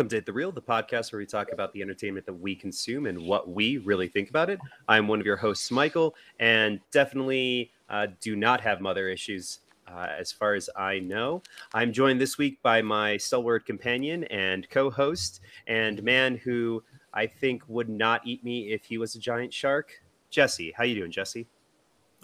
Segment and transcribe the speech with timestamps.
[0.00, 3.04] Welcome to The Real, the podcast where we talk about the entertainment that we consume
[3.04, 4.58] and what we really think about it.
[4.88, 10.06] I'm one of your hosts, Michael, and definitely uh, do not have mother issues uh,
[10.18, 11.42] as far as I know.
[11.74, 17.26] I'm joined this week by my stalwart companion and co host, and man who I
[17.26, 20.72] think would not eat me if he was a giant shark, Jesse.
[20.74, 21.46] How you doing, Jesse?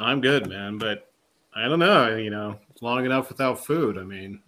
[0.01, 1.11] I'm good, man, but
[1.55, 3.99] I don't know, you know, long enough without food.
[3.99, 4.41] I mean,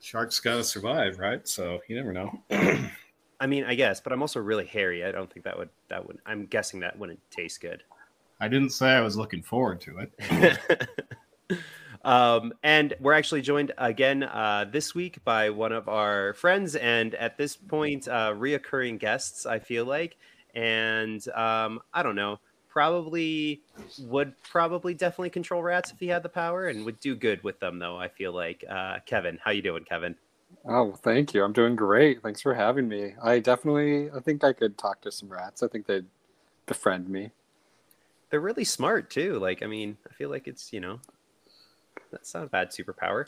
[0.00, 1.46] sharks got to survive, right?
[1.46, 2.30] So you never know.
[3.40, 5.04] I mean, I guess, but I'm also really hairy.
[5.04, 6.18] I don't think that would that would.
[6.26, 7.82] I'm guessing that wouldn't taste good.
[8.40, 10.88] I didn't say I was looking forward to it.
[12.04, 17.14] um, and we're actually joined again uh, this week by one of our friends, and
[17.14, 19.46] at this point, uh, reoccurring guests.
[19.46, 20.16] I feel like,
[20.54, 22.40] and um, I don't know
[22.70, 23.60] probably
[23.98, 27.58] would probably definitely control rats if he had the power and would do good with
[27.60, 28.64] them though i feel like.
[28.68, 30.14] Uh, kevin how you doing kevin?
[30.66, 31.44] Oh thank you.
[31.44, 32.22] I'm doing great.
[32.22, 33.14] Thanks for having me.
[33.22, 35.62] I definitely i think i could talk to some rats.
[35.62, 36.06] I think they'd
[36.66, 37.30] befriend me.
[38.30, 39.38] They're really smart too.
[39.38, 41.00] Like i mean i feel like it's you know
[42.12, 43.26] that's not a bad superpower.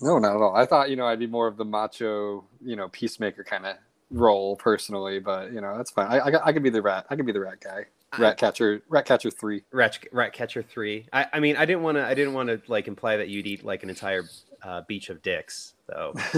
[0.00, 0.54] No not at all.
[0.54, 3.76] I thought you know i'd be more of the macho you know peacemaker kind of
[4.10, 6.06] role personally, but you know that's fine.
[6.06, 7.06] I, I, I could be the rat.
[7.10, 7.86] I could be the rat guy.
[8.16, 8.82] Rat catcher.
[8.88, 9.62] Rat catcher three.
[9.72, 11.06] Rat rat catcher three.
[11.12, 13.46] I, I mean I didn't want to I didn't want to like imply that you'd
[13.46, 14.24] eat like an entire
[14.62, 15.74] uh, beach of dicks.
[15.88, 16.12] So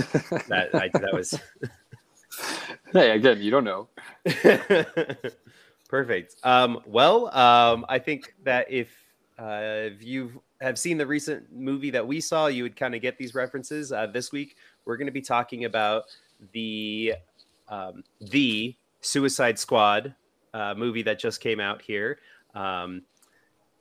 [0.48, 1.38] that I, that was.
[2.92, 3.88] hey, again, you don't know.
[5.88, 6.36] Perfect.
[6.44, 8.88] Um, well, um, I think that if
[9.38, 13.00] uh, if you have seen the recent movie that we saw, you would kind of
[13.00, 13.90] get these references.
[13.92, 16.04] Uh, this week, we're going to be talking about
[16.52, 17.14] the
[17.70, 20.14] um, the Suicide Squad
[20.52, 22.18] uh, movie that just came out here.
[22.54, 23.02] Um,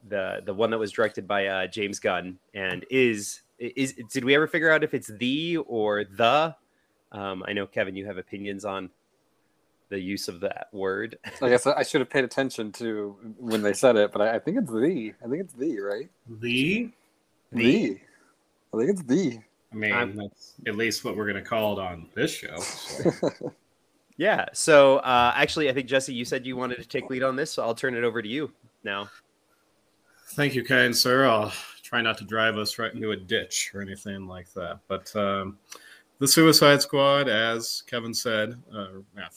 [0.08, 4.34] the the one that was directed by uh, James Gunn and is is did we
[4.36, 6.56] ever figure out if it's the or the?
[7.12, 8.90] Um, I know Kevin, you have opinions on
[9.90, 11.18] the use of that word.
[11.42, 14.40] I guess I should have paid attention to when they said it, but I, I
[14.40, 15.14] think it's the.
[15.24, 16.10] I think it's the right.
[16.40, 16.90] The.
[17.52, 17.62] The.
[17.62, 18.00] the.
[18.74, 19.40] I think it's the.
[19.72, 22.58] I mean, um, that's at least what we're going to call it on this show.
[22.60, 23.54] So.
[24.20, 24.48] Yeah.
[24.52, 27.52] So uh, actually, I think Jesse, you said you wanted to take lead on this,
[27.52, 28.52] so I'll turn it over to you
[28.84, 29.10] now.
[30.32, 31.26] Thank you, kind sir.
[31.26, 34.80] I'll try not to drive us right into a ditch or anything like that.
[34.90, 35.58] But um,
[36.20, 38.88] the Suicide Squad, as Kevin said, uh,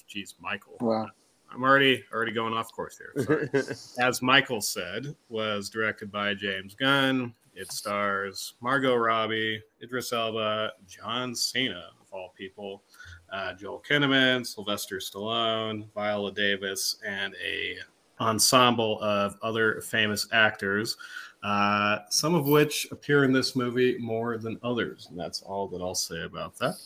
[0.08, 0.78] geez, Michael.
[0.80, 1.06] Wow.
[1.54, 3.50] I'm already already going off course here.
[4.00, 7.32] as Michael said, was directed by James Gunn.
[7.54, 12.82] It stars Margot Robbie, Idris Elba, John Cena of all people,
[13.32, 17.76] uh, Joel Kinnaman, Sylvester Stallone, Viola Davis, and a
[18.20, 20.96] ensemble of other famous actors,
[21.42, 25.08] uh, some of which appear in this movie more than others.
[25.10, 26.76] And that's all that I'll say about that.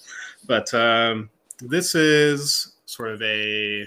[0.47, 1.29] But um,
[1.61, 3.87] this is sort of a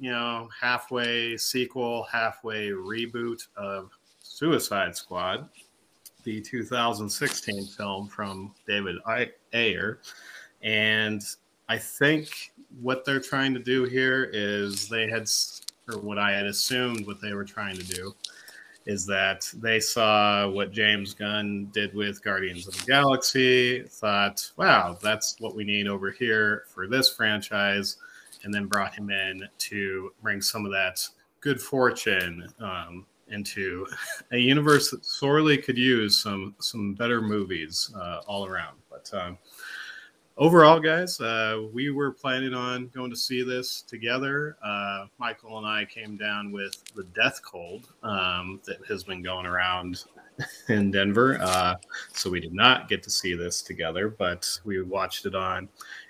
[0.00, 5.48] you know halfway sequel, halfway reboot of Suicide Squad,
[6.24, 8.96] the 2016 film from David
[9.54, 10.00] Ayer.
[10.66, 11.22] And
[11.68, 15.30] I think what they're trying to do here is they had,
[15.88, 18.14] or what I had assumed what they were trying to do
[18.84, 24.98] is that they saw what James Gunn did with Guardians of the Galaxy, thought, wow,
[25.00, 27.96] that's what we need over here for this franchise,
[28.44, 31.06] and then brought him in to bring some of that
[31.40, 33.86] good fortune um, into
[34.32, 38.76] a universe that sorely could use some some better movies uh, all around.
[38.88, 39.38] But um,
[40.36, 44.56] overall, guys, uh, we were planning on going to see this together.
[44.62, 49.46] Uh, Michael and I came down with the death cold um, that has been going
[49.46, 50.04] around
[50.68, 51.38] in Denver.
[51.40, 51.76] Uh,
[52.12, 55.68] so we did not get to see this together, but we watched it on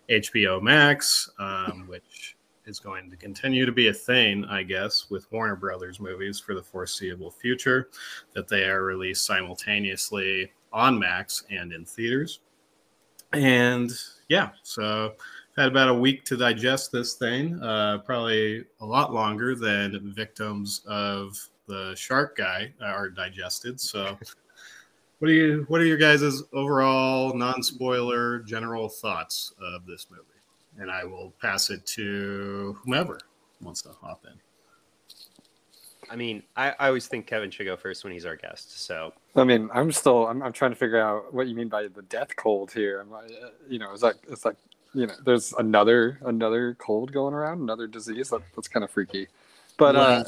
[0.08, 5.30] HBO Max, um, which is going to continue to be a thing, I guess, with
[5.30, 7.90] Warner Brothers movies for the foreseeable future,
[8.34, 12.40] that they are released simultaneously on Max and in theaters.
[13.32, 13.90] And
[14.28, 15.14] yeah, so
[15.56, 17.60] had about a week to digest this thing.
[17.62, 23.80] Uh, probably a lot longer than victims of the shark guy are digested.
[23.80, 24.18] So,
[25.18, 25.64] what are you?
[25.68, 30.22] What are your guys' overall non-spoiler general thoughts of this movie?
[30.78, 33.18] And I will pass it to whomever
[33.62, 34.38] wants to hop in.
[36.10, 38.80] I mean, I, I always think Kevin should go first when he's our guest.
[38.84, 41.88] So, I mean, I'm still I'm, I'm trying to figure out what you mean by
[41.88, 43.00] the death cold here.
[43.00, 44.56] Am I, uh, you know, is that it's like
[44.94, 48.30] you know, there's another another cold going around, another disease.
[48.30, 49.28] That, that's kind of freaky.
[49.78, 50.24] But uh,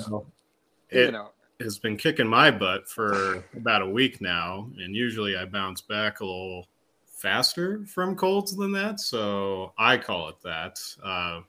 [0.91, 5.37] it you know, it's been kicking my butt for about a week now, and usually
[5.37, 6.67] I bounce back a little
[7.07, 10.81] faster from colds than that, so I call it that.
[11.03, 11.41] Uh,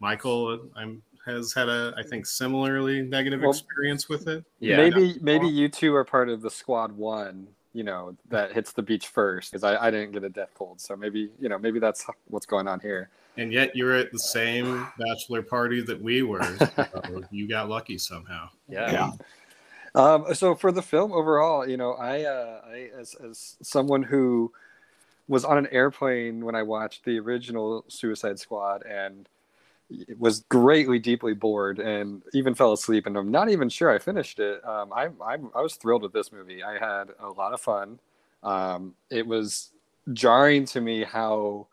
[0.00, 4.44] Michael, I'm has had a I think similarly negative Well, experience with it.
[4.60, 4.76] Yeah.
[4.76, 7.48] maybe maybe you two are part of the squad one.
[7.72, 10.80] You know that hits the beach first because I, I didn't get a death cold,
[10.80, 13.10] so maybe you know maybe that's what's going on here.
[13.36, 16.44] And yet you're at the same bachelor party that we were.
[16.76, 18.48] So you got lucky somehow.
[18.68, 18.92] Yeah.
[18.92, 19.10] Yeah.
[19.96, 24.52] Um, so for the film overall, you know, I, uh, I as, as someone who
[25.28, 29.28] was on an airplane when I watched the original Suicide Squad and
[30.18, 34.38] was greatly deeply bored and even fell asleep and I'm not even sure I finished
[34.38, 34.64] it.
[34.64, 36.62] Um, I, I, I was thrilled with this movie.
[36.62, 38.00] I had a lot of fun.
[38.42, 39.72] Um, it was
[40.12, 41.66] jarring to me how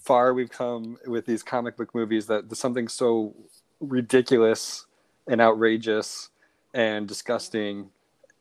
[0.00, 3.34] far we've come with these comic book movies that something so
[3.80, 4.86] ridiculous
[5.26, 6.30] and outrageous
[6.74, 7.90] and disgusting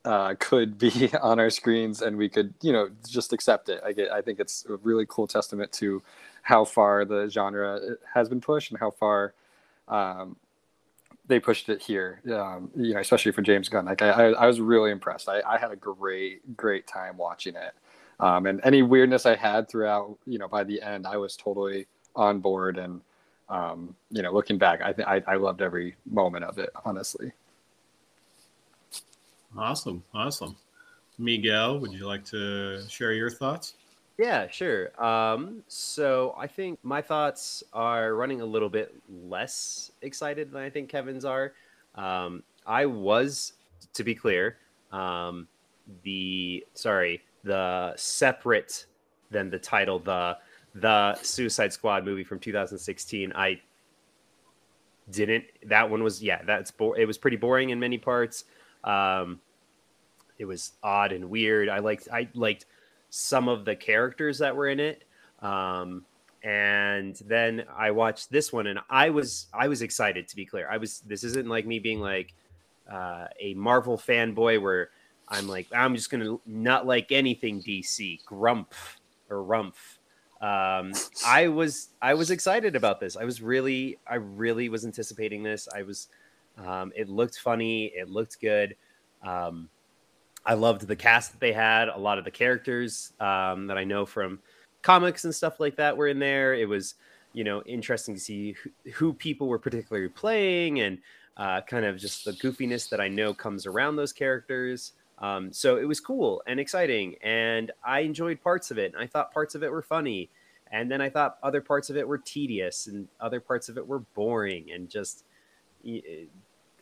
[0.05, 3.81] uh, could be on our screens and we could you know just accept it.
[3.85, 6.01] I get i think it's a really cool testament to
[6.43, 7.79] how far the genre
[8.13, 9.33] has been pushed and how far
[9.87, 10.37] um,
[11.27, 13.85] they pushed it here um, you know especially for james gunn.
[13.85, 15.27] Like i, I, I was really impressed.
[15.29, 17.73] I, I had a great great time watching it.
[18.19, 21.87] Um, and any weirdness i had throughout you know by the end i was totally
[22.15, 23.01] on board and
[23.49, 27.31] um, you know looking back i think I loved every moment of it honestly
[29.57, 30.55] Awesome, awesome.
[31.17, 33.73] Miguel, would you like to share your thoughts?
[34.19, 34.99] Yeah, sure.
[35.03, 40.69] Um, so I think my thoughts are running a little bit less excited than I
[40.69, 41.53] think Kevin's are.
[41.95, 43.53] Um, I was,
[43.93, 44.57] to be clear,
[44.91, 45.47] um,
[46.03, 48.85] the sorry, the separate
[49.31, 50.37] than the title, the
[50.75, 53.33] the Suicide Squad movie from 2016.
[53.33, 53.59] I
[55.09, 55.45] didn't.
[55.65, 56.41] That one was yeah.
[56.43, 58.45] That's bo- it was pretty boring in many parts.
[58.83, 59.39] Um,
[60.37, 61.69] it was odd and weird.
[61.69, 62.65] I liked I liked
[63.09, 65.03] some of the characters that were in it.
[65.41, 66.05] Um,
[66.43, 70.27] and then I watched this one, and I was I was excited.
[70.29, 70.99] To be clear, I was.
[71.01, 72.33] This isn't like me being like
[72.89, 74.89] uh, a Marvel fanboy where
[75.27, 78.73] I'm like I'm just gonna not like anything DC, grump
[79.29, 79.97] or rumph.
[80.39, 80.93] Um,
[81.25, 83.17] I was I was excited about this.
[83.17, 85.67] I was really I really was anticipating this.
[85.75, 86.07] I was.
[86.57, 87.85] Um, it looked funny.
[87.95, 88.75] It looked good.
[89.21, 89.69] Um,
[90.47, 91.89] I loved the cast that they had.
[91.89, 94.39] A lot of the characters um, that I know from
[94.81, 96.53] comics and stuff like that were in there.
[96.53, 96.95] It was,
[97.33, 100.99] you know, interesting to see who, who people were particularly playing and
[101.35, 104.93] uh, kind of just the goofiness that I know comes around those characters.
[105.19, 108.93] Um, so it was cool and exciting, and I enjoyed parts of it.
[108.93, 110.29] And I thought parts of it were funny,
[110.71, 113.85] and then I thought other parts of it were tedious, and other parts of it
[113.85, 115.25] were boring, and just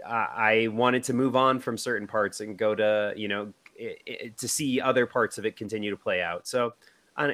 [0.05, 4.37] I wanted to move on from certain parts and go to you know it, it,
[4.37, 6.47] to see other parts of it continue to play out.
[6.47, 6.73] So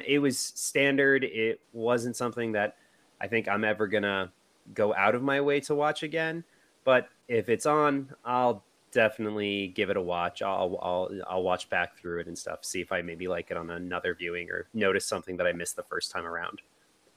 [0.06, 1.24] it was standard.
[1.24, 2.76] It wasn't something that
[3.20, 4.32] I think I'm ever gonna
[4.74, 6.44] go out of my way to watch again.
[6.84, 10.42] But if it's on, I'll definitely give it a watch.
[10.42, 12.64] I'll I'll I'll watch back through it and stuff.
[12.64, 15.76] See if I maybe like it on another viewing or notice something that I missed
[15.76, 16.62] the first time around.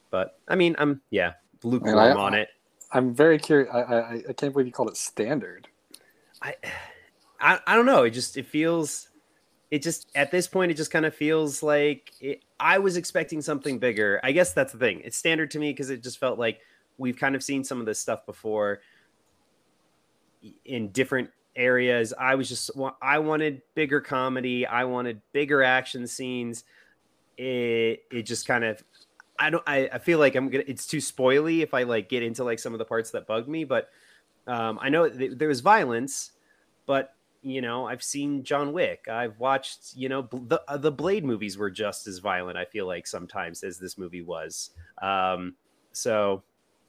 [0.10, 1.34] But I mean, I'm yeah
[1.64, 2.50] lukewarm I- on it.
[2.92, 3.70] I'm very curious.
[3.74, 5.68] I, I I can't believe you called it standard.
[6.42, 6.56] I,
[7.40, 8.04] I I don't know.
[8.04, 9.10] It just it feels
[9.72, 13.42] it just at this point it just kind of feels like it, I was expecting
[13.42, 14.20] something bigger.
[14.24, 15.02] I guess that's the thing.
[15.04, 16.60] It's standard to me because it just felt like
[16.98, 18.80] we've kind of seen some of this stuff before
[20.64, 22.14] in different areas.
[22.18, 24.66] I was just I wanted bigger comedy.
[24.66, 26.64] I wanted bigger action scenes.
[27.38, 28.84] It it just kind of
[29.38, 32.24] I don't I, I feel like I'm gonna it's too spoily if I like get
[32.24, 33.90] into like some of the parts that bug me, but
[34.48, 36.32] um, I know th- there was violence,
[36.86, 39.08] but you know I've seen John Wick.
[39.10, 42.58] I've watched you know bl- the uh, the Blade movies were just as violent.
[42.58, 44.72] I feel like sometimes as this movie was.
[45.02, 45.56] Um,
[45.92, 46.44] so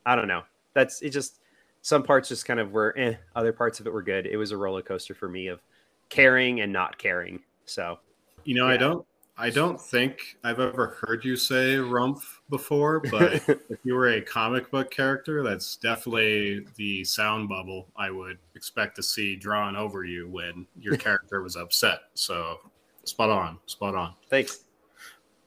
[0.04, 0.42] I don't know.
[0.74, 1.10] That's it.
[1.10, 1.40] Just
[1.82, 2.94] some parts just kind of were.
[2.96, 4.26] Eh, other parts of it were good.
[4.26, 5.60] It was a roller coaster for me of
[6.08, 7.40] caring and not caring.
[7.64, 7.98] So
[8.44, 9.06] You know, I don't
[9.38, 14.22] I don't think I've ever heard you say rumph before, but if you were a
[14.22, 20.04] comic book character, that's definitely the sound bubble I would expect to see drawn over
[20.04, 22.00] you when your character was upset.
[22.14, 22.60] So
[23.04, 24.14] spot on, spot on.
[24.30, 24.64] thanks.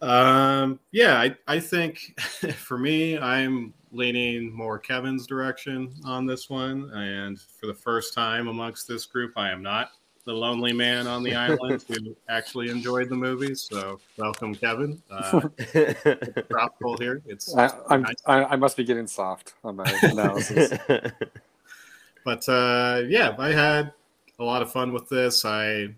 [0.01, 2.19] Um, yeah, I, I think
[2.55, 6.89] for me, I'm leaning more Kevin's direction on this one.
[6.93, 9.91] And for the first time amongst this group, I am not
[10.25, 13.55] the lonely man on the island who actually enjoyed the movie.
[13.55, 15.01] So welcome, Kevin.
[15.09, 15.41] Uh,
[16.49, 17.21] tropical here.
[17.25, 20.77] It's, I, I'm I, I must be getting soft on my analysis.
[22.25, 23.93] but uh, yeah, I had
[24.39, 25.45] a lot of fun with this.
[25.45, 25.95] I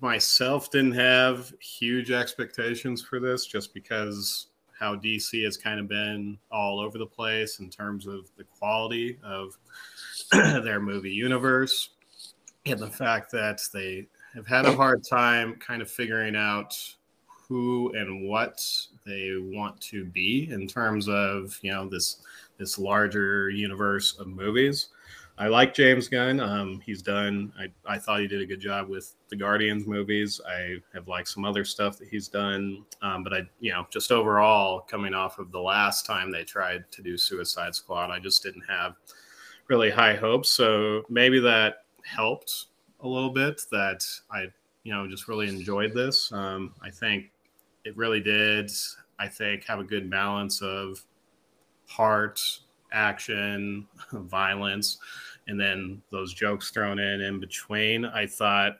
[0.00, 4.48] myself didn't have huge expectations for this just because
[4.78, 9.18] how DC has kind of been all over the place in terms of the quality
[9.24, 9.56] of
[10.32, 11.90] their movie universe
[12.66, 16.76] and the fact that they have had a hard time kind of figuring out
[17.26, 18.60] who and what
[19.04, 22.22] they want to be in terms of you know this
[22.58, 24.88] this larger universe of movies.
[25.38, 26.40] I like James Gunn.
[26.40, 27.52] Um, he's done.
[27.58, 30.40] I, I thought he did a good job with the Guardians movies.
[30.48, 34.10] I have liked some other stuff that he's done, um, but I, you know, just
[34.10, 38.42] overall coming off of the last time they tried to do Suicide Squad, I just
[38.42, 38.94] didn't have
[39.68, 40.48] really high hopes.
[40.48, 42.66] So maybe that helped
[43.00, 43.62] a little bit.
[43.70, 44.46] That I,
[44.84, 46.32] you know, just really enjoyed this.
[46.32, 47.30] Um, I think
[47.84, 48.70] it really did.
[49.18, 51.02] I think have a good balance of
[51.86, 52.40] heart,
[52.92, 54.98] action, violence,
[55.46, 58.04] and then those jokes thrown in in between.
[58.04, 58.78] I thought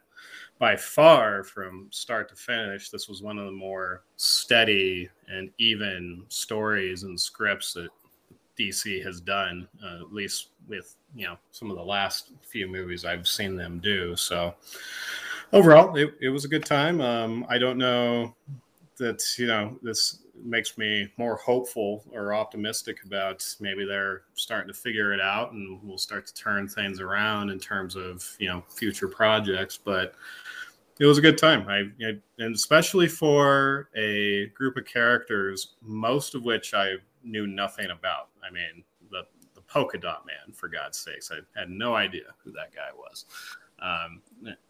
[0.59, 6.25] by far from start to finish, this was one of the more steady and even
[6.29, 7.91] stories and scripts that
[8.59, 13.05] DC has done, uh, at least with you know some of the last few movies
[13.05, 14.17] I've seen them do.
[14.17, 14.55] So
[15.53, 17.01] overall, it, it was a good time.
[17.01, 18.35] Um, I don't know
[18.99, 24.79] that you know this makes me more hopeful or optimistic about maybe they're starting to
[24.79, 28.63] figure it out and we'll start to turn things around in terms of you know
[28.69, 30.15] future projects but
[30.99, 36.35] it was a good time I, I and especially for a group of characters most
[36.35, 36.97] of which i
[37.27, 39.23] knew nothing about i mean the
[39.55, 43.27] the polka dot man for god's sakes i had no idea who that guy was
[43.83, 44.23] um,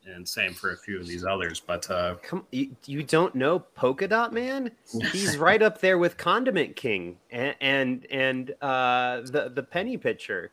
[0.04, 1.60] and same for a few of these others.
[1.60, 4.72] But uh, come, you, you don't know Polka Dot Man?
[5.12, 10.50] He's right up there with Condiment King and and, and uh, the the Penny Pitcher.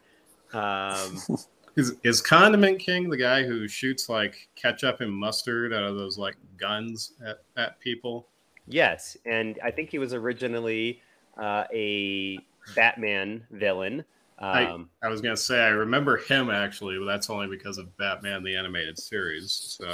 [0.54, 1.22] Um,
[1.76, 6.18] is is Condiment King the guy who shoots like ketchup and mustard out of those
[6.18, 8.28] like guns at, at people?
[8.68, 11.02] Yes, and I think he was originally
[11.38, 12.40] uh, a
[12.76, 14.04] Batman villain.
[14.40, 17.96] Um, I, I, was gonna say I remember him actually, but that's only because of
[17.98, 19.78] Batman the animated series.
[19.80, 19.92] So,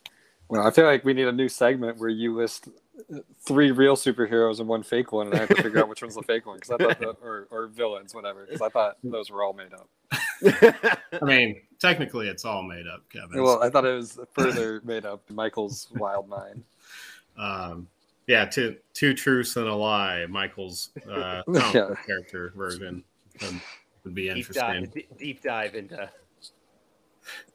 [0.48, 2.68] well, I feel like we need a new segment where you list
[3.40, 6.14] three real superheroes and one fake one, and I have to figure out which one's
[6.14, 9.30] the fake one because I thought, the, or or villains, whatever, because I thought those
[9.30, 9.88] were all made up.
[11.22, 13.42] I mean, technically, it's all made up, Kevin.
[13.42, 15.22] Well, I thought it was further made up.
[15.30, 16.64] Michael's wild mind.
[17.38, 17.88] Um,
[18.26, 20.26] yeah, two two truths and a lie.
[20.26, 21.94] Michael's uh, yeah.
[22.06, 23.04] character version.
[23.46, 23.60] Um,
[24.04, 24.90] would be interesting.
[24.94, 26.10] Deep dive, deep dive into.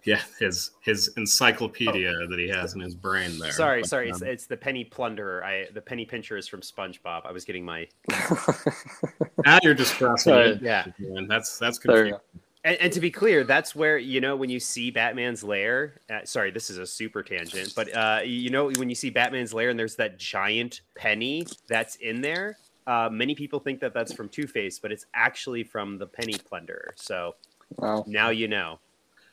[0.04, 2.28] Yeah, his his encyclopedia oh.
[2.30, 3.52] that he has in his brain there.
[3.52, 5.44] Sorry, but, sorry, um, it's, it's the penny plunderer.
[5.44, 7.26] I the penny pincher is from SpongeBob.
[7.26, 7.88] I was getting my.
[9.46, 10.62] now you're just crossing it.
[10.62, 11.28] Yeah, man.
[11.28, 12.16] that's that's confusing.
[12.64, 16.02] And, and, to be clear, that's where you know when you see Batman's lair.
[16.10, 19.54] Uh, sorry, this is a super tangent, but uh, you know when you see Batman's
[19.54, 22.58] lair and there's that giant penny that's in there.
[22.86, 26.34] Uh, many people think that that's from Two Face, but it's actually from the Penny
[26.34, 26.92] Plunderer.
[26.96, 27.36] So
[27.78, 28.04] wow.
[28.08, 28.80] now you know.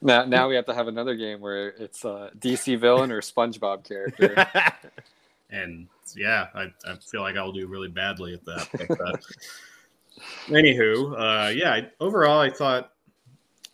[0.01, 3.85] Now, now we have to have another game where it's a DC villain or SpongeBob
[3.85, 4.47] character.
[5.51, 8.69] and yeah, I, I, feel like I'll do really badly at that.
[8.89, 9.17] But, uh,
[10.47, 12.93] anywho, uh, yeah, I, overall, I thought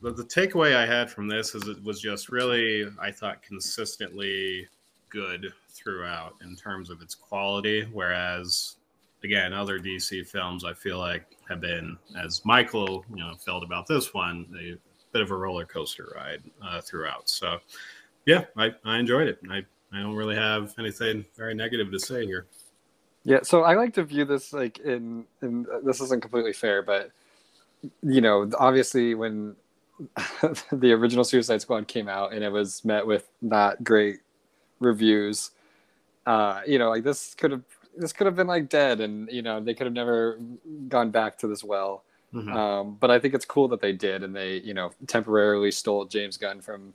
[0.04, 4.68] the, the takeaway I had from this is it was just really, I thought, consistently
[5.08, 7.88] good throughout in terms of its quality.
[7.90, 8.76] Whereas
[9.24, 13.86] again, other DC films I feel like have been, as Michael, you know, felt about
[13.86, 14.76] this one, a
[15.12, 17.30] bit of a roller coaster ride uh, throughout.
[17.30, 17.56] So,
[18.26, 19.38] yeah, I, I enjoyed it.
[19.50, 22.44] I, I don't really have anything very negative to say here.
[23.24, 27.10] Yeah, so I like to view this like in, in this isn't completely fair, but
[28.02, 29.56] you know, obviously when
[30.72, 34.20] the original Suicide Squad came out and it was met with not great
[34.80, 35.52] reviews,
[36.26, 37.62] uh, you know, like this could have
[37.96, 40.38] this could have been like dead, and you know they could have never
[40.88, 42.04] gone back to this well.
[42.32, 42.52] Mm-hmm.
[42.52, 46.04] Um, but I think it's cool that they did, and they you know temporarily stole
[46.04, 46.94] James Gunn from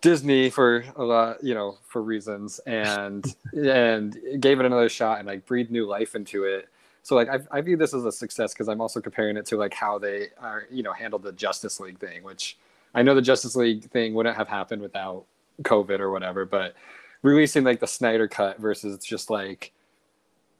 [0.00, 5.26] Disney for a lot, you know, for reasons, and and gave it another shot and
[5.26, 6.68] like breathed new life into it.
[7.06, 9.56] So like I, I view this as a success because I'm also comparing it to
[9.56, 12.58] like how they are, you know, handled the Justice League thing, which
[12.96, 15.24] I know the Justice League thing wouldn't have happened without
[15.62, 16.74] COVID or whatever, but
[17.22, 19.70] releasing like the Snyder cut versus just like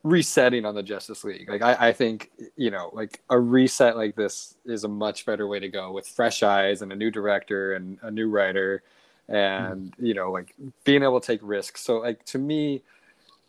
[0.05, 1.49] resetting on the Justice League.
[1.51, 5.49] Like I, I think you know, like a reset like this is a much better
[5.49, 8.85] way to go with fresh eyes and a new director and a new writer,
[9.29, 10.07] and mm.
[10.07, 11.81] you know, like being able to take risks.
[11.81, 12.83] So like to me,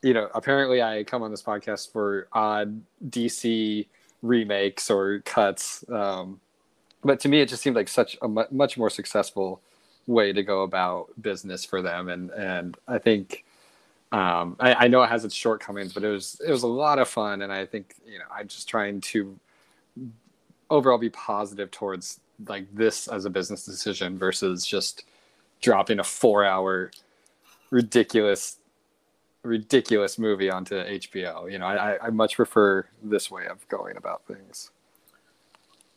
[0.02, 3.88] you know, apparently I come on this podcast for odd DC
[4.22, 6.40] remakes or cuts, um,
[7.04, 9.62] but to me it just seemed like such a much more successful
[10.06, 13.44] way to go about business for them, and and I think.
[14.10, 16.98] Um, I, I know it has its shortcomings, but it was it was a lot
[16.98, 19.38] of fun, and I think you know I'm just trying to
[20.70, 25.04] overall be positive towards like this as a business decision versus just
[25.62, 26.92] dropping a four hour
[27.70, 28.58] ridiculous
[29.44, 31.52] ridiculous movie onto HBO.
[31.52, 34.72] You know, I, I much prefer this way of going about things.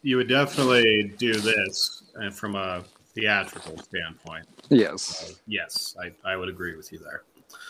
[0.03, 4.47] You would definitely do this uh, from a theatrical standpoint.
[4.71, 5.31] Yes.
[5.31, 7.23] Uh, yes, I, I would agree with you there.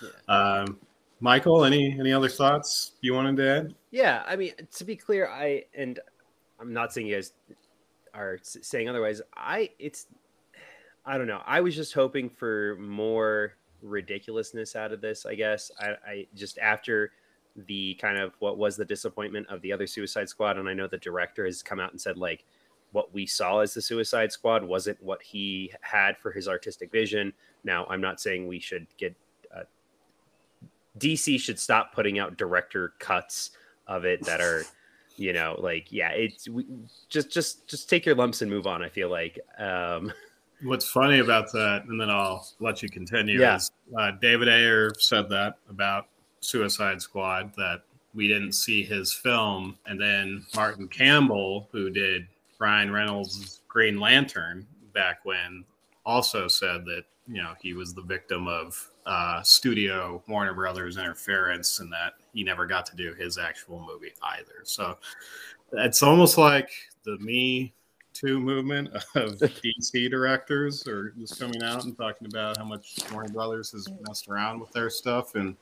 [0.03, 0.35] Yeah.
[0.35, 0.79] Um,
[1.21, 3.75] Michael, any any other thoughts you wanted to add?
[3.91, 6.01] Yeah, I mean, to be clear, I and
[6.59, 7.33] I'm not saying you guys
[8.15, 9.21] are saying otherwise.
[9.37, 10.07] I it's
[11.05, 11.43] I don't know.
[11.45, 15.27] I was just hoping for more ridiculousness out of this.
[15.27, 17.13] I guess I, I just after
[17.67, 20.87] the kind of what was the disappointment of the other Suicide Squad, and I know
[20.87, 22.45] the director has come out and said like
[22.93, 27.33] what we saw as the Suicide Squad wasn't what he had for his artistic vision.
[27.63, 29.15] Now, I'm not saying we should get
[29.55, 29.63] uh,
[30.99, 33.51] DC should stop putting out director cuts
[33.87, 34.65] of it that are
[35.17, 36.65] you know like yeah it's we,
[37.09, 40.11] just just just take your lumps and move on i feel like um
[40.63, 43.57] what's funny about that and then i'll let you continue yeah.
[43.57, 46.07] is uh, david ayer said that about
[46.41, 47.83] suicide squad that
[48.15, 52.27] we didn't see his film and then martin campbell who did
[52.59, 55.65] ryan reynolds green lantern back when
[56.05, 61.81] also said that you know he was the victim of uh, studio Warner Brothers interference,
[61.81, 64.63] and that he never got to do his actual movie either.
[64.65, 64.99] So
[65.73, 66.71] it's almost like
[67.05, 67.73] the Me
[68.21, 73.31] Too movement of DC directors are just coming out and talking about how much Warner
[73.31, 75.57] Brothers has messed around with their stuff, and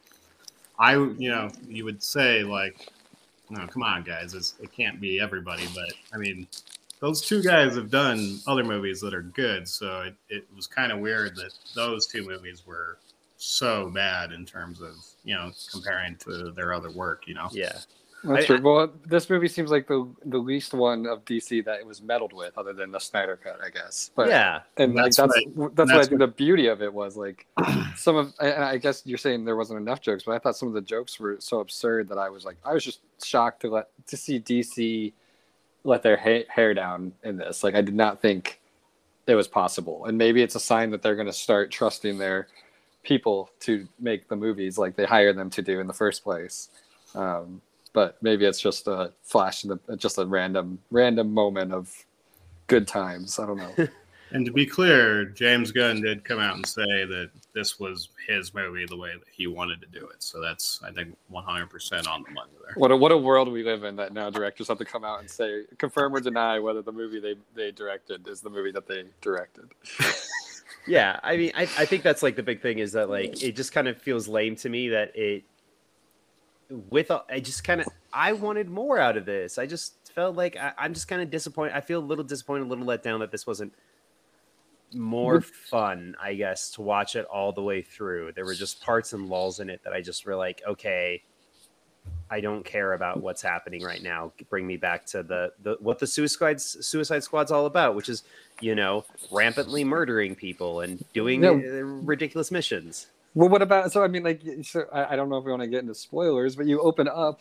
[0.78, 2.88] I, you know, you would say like,
[3.50, 6.46] no, come on, guys, it's, it can't be everybody, but I mean,
[7.00, 9.68] those two guys have done other movies that are good.
[9.68, 12.98] So it, it was kind of weird that those two movies were
[13.36, 17.48] so bad in terms of, you know, comparing to their other work, you know?
[17.52, 17.78] Yeah.
[18.24, 18.60] That's I, true.
[18.62, 22.32] Well, this movie seems like the the least one of DC that it was meddled
[22.32, 24.10] with, other than the Snyder Cut, I guess.
[24.14, 26.92] But yeah, and that's like, that's what, that's, what I think the beauty of it
[26.92, 27.16] was.
[27.16, 27.46] Like
[27.96, 30.68] some of, and I guess you're saying there wasn't enough jokes, but I thought some
[30.68, 33.70] of the jokes were so absurd that I was like, I was just shocked to
[33.70, 35.12] let to see DC
[35.84, 37.62] let their ha- hair down in this.
[37.62, 38.60] Like I did not think
[39.28, 42.48] it was possible, and maybe it's a sign that they're going to start trusting their
[43.04, 46.68] people to make the movies like they hire them to do in the first place.
[47.14, 51.92] Um, but maybe it's just a flash, in the, just a random random moment of
[52.66, 53.38] good times.
[53.38, 53.88] I don't know.
[54.30, 58.52] And to be clear, James Gunn did come out and say that this was his
[58.52, 60.22] movie the way that he wanted to do it.
[60.22, 62.74] So that's, I think, 100% on the money there.
[62.76, 65.20] What a, what a world we live in that now directors have to come out
[65.20, 68.86] and say, confirm or deny whether the movie they, they directed is the movie that
[68.86, 69.68] they directed.
[70.86, 71.18] yeah.
[71.22, 73.72] I mean, I, I think that's like the big thing is that, like, it just
[73.72, 75.44] kind of feels lame to me that it,
[76.70, 79.58] with, I just kind of, I wanted more out of this.
[79.58, 81.76] I just felt like I, I'm just kind of disappointed.
[81.76, 83.72] I feel a little disappointed, a little let down that this wasn't
[84.94, 88.32] more fun, I guess, to watch it all the way through.
[88.32, 91.22] There were just parts and lulls in it that I just were like, okay,
[92.30, 94.32] I don't care about what's happening right now.
[94.50, 98.22] Bring me back to the, the what the Suicide Suicide Squad's all about, which is
[98.60, 101.54] you know rampantly murdering people and doing no.
[101.54, 103.06] Ridiculous missions.
[103.38, 104.02] Well, what about so?
[104.02, 106.56] I mean, like, so I, I don't know if we want to get into spoilers,
[106.56, 107.40] but you open up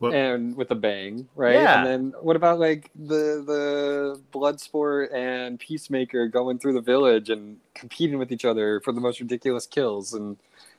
[0.00, 1.54] and with a bang, right?
[1.54, 1.78] Yeah.
[1.78, 7.56] And then what about like the the Bloodsport and Peacemaker going through the village and
[7.74, 10.36] competing with each other for the most ridiculous kills, and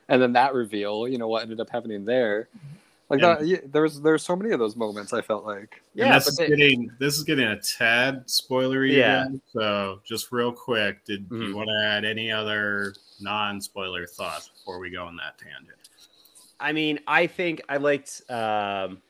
[0.07, 2.47] and then that reveal, you know, what ended up happening there.
[3.09, 5.13] Like and, that, yeah, there's there's so many of those moments.
[5.13, 8.93] I felt like yeah, this is they, getting this is getting a tad spoilery.
[8.93, 9.25] Yeah.
[9.25, 11.41] Again, so just real quick, did mm-hmm.
[11.43, 15.77] you want to add any other non-spoiler thoughts before we go on that tangent?
[16.59, 18.21] I mean, I think I liked.
[18.29, 19.01] Um,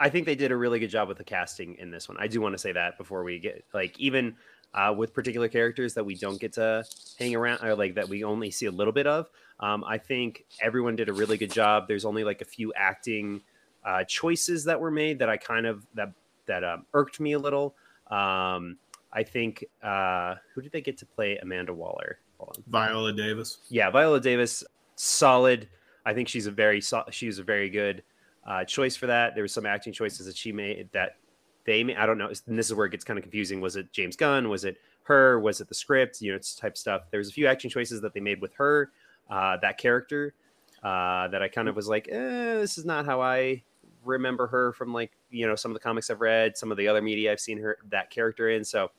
[0.00, 2.18] I think they did a really good job with the casting in this one.
[2.18, 4.34] I do want to say that before we get like even
[4.74, 6.84] uh, with particular characters that we don't get to
[7.18, 9.28] hang around or like that we only see a little bit of.
[9.60, 11.88] Um, I think everyone did a really good job.
[11.88, 13.40] There's only like a few acting
[13.84, 16.12] uh, choices that were made that I kind of that
[16.46, 17.74] that um, irked me a little.
[18.10, 18.78] Um,
[19.12, 22.18] I think uh, who did they get to play Amanda Waller?
[22.66, 23.58] Viola Davis.
[23.68, 24.64] Yeah, Viola Davis,
[24.96, 25.68] solid.
[26.04, 28.02] I think she's a very she's a very good
[28.46, 29.34] uh, choice for that.
[29.34, 31.16] There was some acting choices that she made that
[31.64, 31.96] they made.
[31.96, 32.30] I don't know.
[32.46, 33.60] And this is where it gets kind of confusing.
[33.60, 34.48] Was it James Gunn?
[34.48, 35.40] Was it her?
[35.40, 36.20] Was it the script?
[36.20, 37.02] You know, it's type stuff.
[37.10, 38.90] There was a few acting choices that they made with her,
[39.30, 40.34] uh, that character,
[40.82, 43.62] uh, that I kind of was like, eh, this is not how I
[44.04, 46.86] remember her from like you know some of the comics I've read, some of the
[46.88, 48.64] other media I've seen her that character in.
[48.64, 48.90] So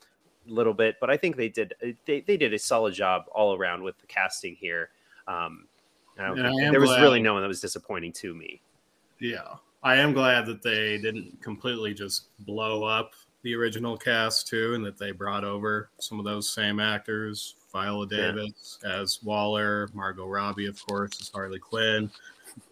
[0.47, 1.73] a little bit, but I think they did
[2.05, 4.89] they, they did a solid job all around with the casting here.
[5.27, 5.67] Um,
[6.19, 8.61] I don't think- I there was glad- really no one that was disappointing to me.
[9.19, 13.13] Yeah, I am glad that they didn't completely just blow up
[13.45, 18.07] the original cast too, and that they brought over some of those same actors, Viola
[18.09, 18.31] Yeah.
[18.31, 22.09] Davis as Waller, Margot Robbie, of course, as Harley Quinn,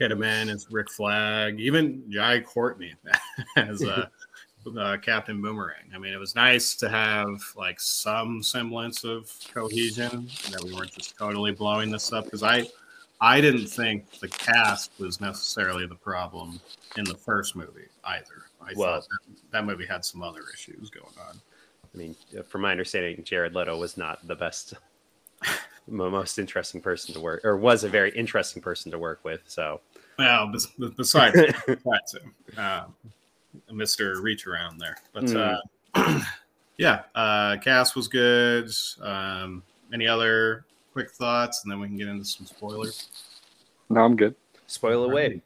[0.01, 2.95] Kinnaman as Rick Flag, even Jai Courtney
[3.55, 4.07] as uh,
[4.79, 5.91] uh, Captain Boomerang.
[5.93, 10.91] I mean, it was nice to have like some semblance of cohesion, that we weren't
[10.91, 12.65] just totally blowing this up because I.
[13.21, 16.59] I didn't think the cast was necessarily the problem
[16.97, 18.47] in the first movie either.
[18.67, 21.39] I Well- thought that, that movie had some other issues going on.
[21.93, 24.73] I mean, uh, from my understanding, Jared Leto was not the best,
[25.88, 29.41] most interesting person to work, or was a very interesting person to work with.
[29.47, 29.80] So,
[30.17, 31.36] Well, bes- bes- besides,
[31.67, 32.86] besides him, uh,
[33.71, 34.21] Mr.
[34.21, 34.97] Reach Around there.
[35.13, 35.60] But Mm.
[35.93, 36.19] uh,
[36.78, 38.71] yeah, uh, cast was good.
[39.02, 39.62] Um,
[39.93, 43.10] any other quick thoughts, and then we can get into some spoilers.
[43.89, 44.36] No, I'm good.
[44.65, 45.41] spoil away.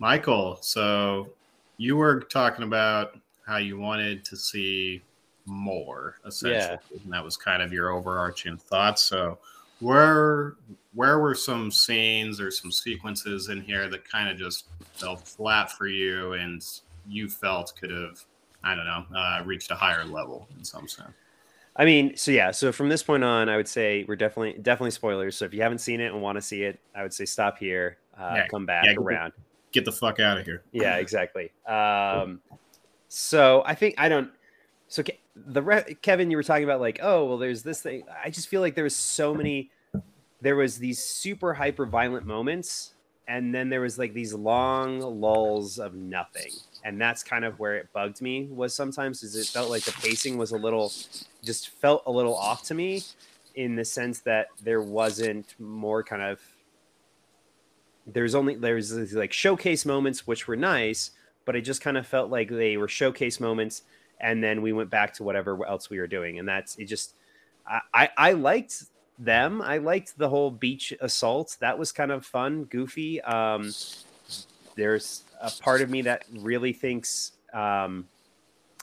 [0.00, 1.28] Michael, so
[1.76, 5.02] you were talking about how you wanted to see
[5.46, 7.00] more, essentially, Yeah.
[7.04, 9.02] and that was kind of your overarching thoughts.
[9.02, 9.38] So,
[9.80, 10.54] where
[10.94, 15.72] where were some scenes or some sequences in here that kind of just fell flat
[15.72, 16.64] for you, and
[17.06, 18.24] you felt could have,
[18.62, 21.10] I don't know, uh, reached a higher level in some sense?
[21.76, 24.92] I mean, so yeah, so from this point on, I would say we're definitely definitely
[24.92, 25.36] spoilers.
[25.36, 27.58] So if you haven't seen it and want to see it, I would say stop
[27.58, 29.32] here, uh, Yeah, come back yeah, around.
[29.74, 30.62] Get the fuck out of here.
[30.72, 31.50] Yeah, exactly.
[31.66, 32.40] Um,
[33.08, 34.30] so I think I don't.
[34.86, 35.02] So
[35.34, 38.04] the re- Kevin, you were talking about like, oh well, there's this thing.
[38.24, 39.70] I just feel like there was so many.
[40.40, 42.94] There was these super hyper violent moments,
[43.26, 46.52] and then there was like these long lulls of nothing,
[46.84, 48.44] and that's kind of where it bugged me.
[48.52, 50.92] Was sometimes is it felt like the pacing was a little,
[51.42, 53.02] just felt a little off to me,
[53.56, 56.40] in the sense that there wasn't more kind of
[58.06, 61.10] there's only there's like showcase moments which were nice
[61.44, 63.82] but it just kind of felt like they were showcase moments
[64.20, 67.14] and then we went back to whatever else we were doing and that's it just
[67.66, 68.84] i i, I liked
[69.18, 69.62] them.
[69.62, 71.56] I liked the whole beach assault.
[71.60, 73.20] That was kind of fun goofy.
[73.22, 73.72] Um
[74.76, 78.06] there's a part of me that really thinks um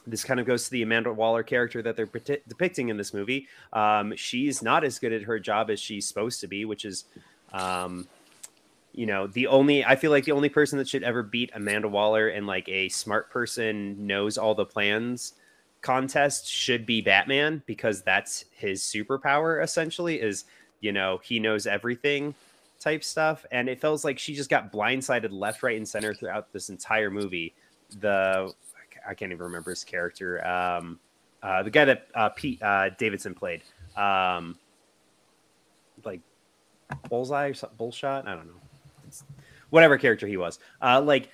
[0.07, 2.09] this kind of goes to the Amanda Waller character that they're
[2.47, 3.47] depicting in this movie.
[3.71, 7.05] Um, she's not as good at her job as she's supposed to be, which is,
[7.53, 8.07] um,
[8.93, 11.87] you know the only i feel like the only person that should ever beat amanda
[11.87, 15.33] waller in like a smart person knows all the plans
[15.81, 20.45] contest should be batman because that's his superpower essentially is
[20.79, 22.35] you know he knows everything
[22.81, 23.45] type stuff.
[23.51, 27.09] And it feels like she just got blindsided left right and center throughout this entire
[27.11, 27.53] movie.
[27.99, 28.53] The
[29.07, 30.99] i can't even remember his character um
[31.41, 33.63] uh the guy that uh pete uh davidson played
[33.97, 34.55] um
[36.05, 36.21] like
[37.09, 38.27] bullseye or bullshot?
[38.27, 38.60] I don't know
[39.71, 41.29] whatever character he was uh like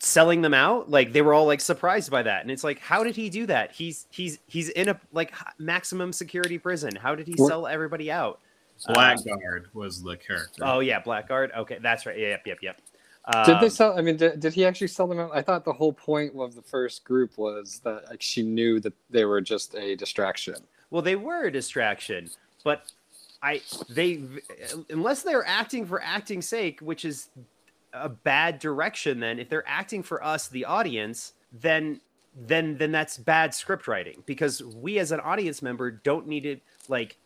[0.00, 3.04] selling them out like they were all like surprised by that and it's like how
[3.04, 7.26] did he do that he's he's he's in a like maximum security prison how did
[7.26, 8.40] he What- sell everybody out
[8.88, 10.62] Blackguard was the character.
[10.64, 12.80] oh yeah blackguard okay that's right yep yep yep
[13.46, 13.98] Did they Um, sell?
[13.98, 15.30] I mean, did, did he actually sell them out?
[15.32, 18.92] I thought the whole point of the first group was that like she knew that
[19.08, 20.56] they were just a distraction.
[20.90, 22.28] Well, they were a distraction,
[22.64, 22.92] but
[23.42, 24.20] I they
[24.90, 27.30] unless they're acting for acting's sake, which is
[27.94, 29.20] a bad direction.
[29.20, 32.00] Then if they're acting for us, the audience, then
[32.36, 36.62] then then that's bad script writing because we as an audience member don't need it
[36.88, 37.16] like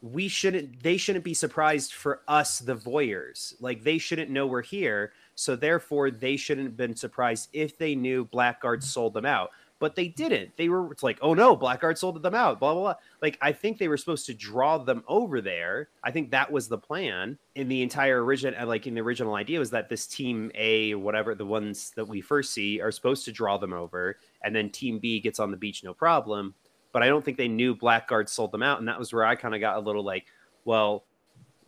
[0.00, 4.62] we shouldn't they shouldn't be surprised for us the voyeurs like they shouldn't know we're
[4.62, 9.50] here so therefore they shouldn't have been surprised if they knew blackguard sold them out
[9.82, 12.82] but they didn't they were it's like oh no blackguard sold them out blah blah
[12.82, 16.50] blah like i think they were supposed to draw them over there i think that
[16.50, 19.88] was the plan in the entire original uh, like in the original idea was that
[19.88, 23.72] this team a whatever the ones that we first see are supposed to draw them
[23.72, 26.54] over and then team b gets on the beach no problem
[26.92, 29.34] but I don't think they knew Blackguard sold them out, and that was where I
[29.34, 30.26] kind of got a little like,
[30.64, 31.04] well,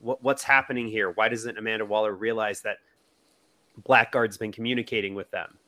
[0.01, 1.11] what, what's happening here?
[1.11, 2.77] Why doesn't Amanda Waller realize that
[3.83, 5.59] Blackguard's been communicating with them?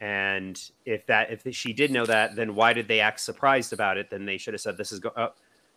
[0.00, 3.98] And if that if she did know that, then why did they act surprised about
[3.98, 4.10] it?
[4.10, 5.30] Then they should have said this is go, uh,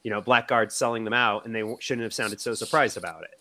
[0.03, 3.39] you know, Blackguard selling them out, and they shouldn't have sounded so surprised about it.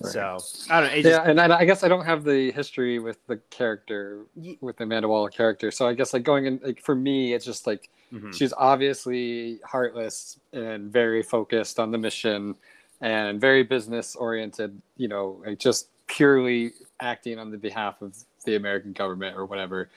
[0.00, 0.12] Right.
[0.12, 0.38] So
[0.70, 0.96] I don't know.
[0.96, 4.26] Just, yeah, and I, I guess I don't have the history with the character
[4.60, 7.44] with the Amanda Waller character, so I guess like going in like for me, it's
[7.44, 8.34] just like Mhm.
[8.36, 12.56] she's obviously heartless and very focused on the mission
[13.00, 14.80] and very business oriented.
[14.96, 19.90] You know, like just purely acting on the behalf of the American government or whatever.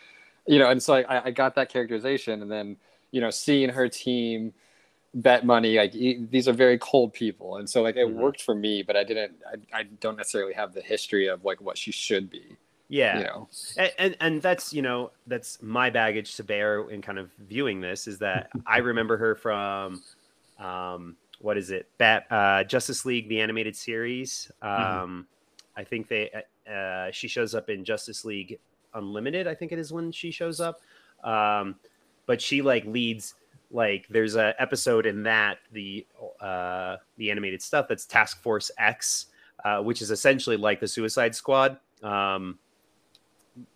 [0.45, 2.77] You know, and so I, I got that characterization, and then
[3.11, 4.53] you know, seeing her team
[5.15, 8.19] bet money like these are very cold people and so like it mm-hmm.
[8.19, 9.31] worked for me but i didn't
[9.71, 12.57] I, I don't necessarily have the history of like what she should be
[12.89, 17.03] yeah you know and, and, and that's you know that's my baggage to bear in
[17.03, 20.01] kind of viewing this is that i remember her from
[20.57, 25.01] um what is it bat uh justice league the animated series mm-hmm.
[25.03, 25.79] um mm-hmm.
[25.79, 26.31] i think they
[26.71, 28.59] uh she shows up in justice league
[28.93, 30.81] unlimited i think it is when she shows up
[31.23, 31.75] um
[32.25, 33.35] but she like leads
[33.73, 36.05] like there's a episode in that the
[36.39, 39.27] uh, the animated stuff that's Task Force X,
[39.65, 41.77] uh, which is essentially like the Suicide Squad.
[42.03, 42.59] Um,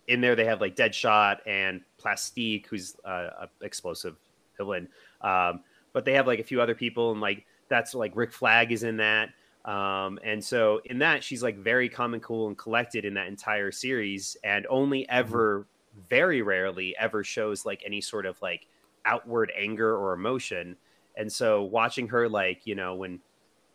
[0.06, 4.16] in there, they have like Deadshot and Plastique, who's uh, a explosive
[4.56, 4.88] villain.
[5.20, 5.60] Um,
[5.92, 8.84] but they have like a few other people, and like that's like Rick Flag is
[8.84, 9.30] in that.
[9.64, 13.26] Um, and so in that, she's like very calm and cool and collected in that
[13.26, 15.18] entire series, and only mm-hmm.
[15.18, 15.66] ever,
[16.08, 18.66] very rarely, ever shows like any sort of like
[19.04, 20.76] outward anger or emotion.
[21.16, 23.20] And so watching her like, you know, when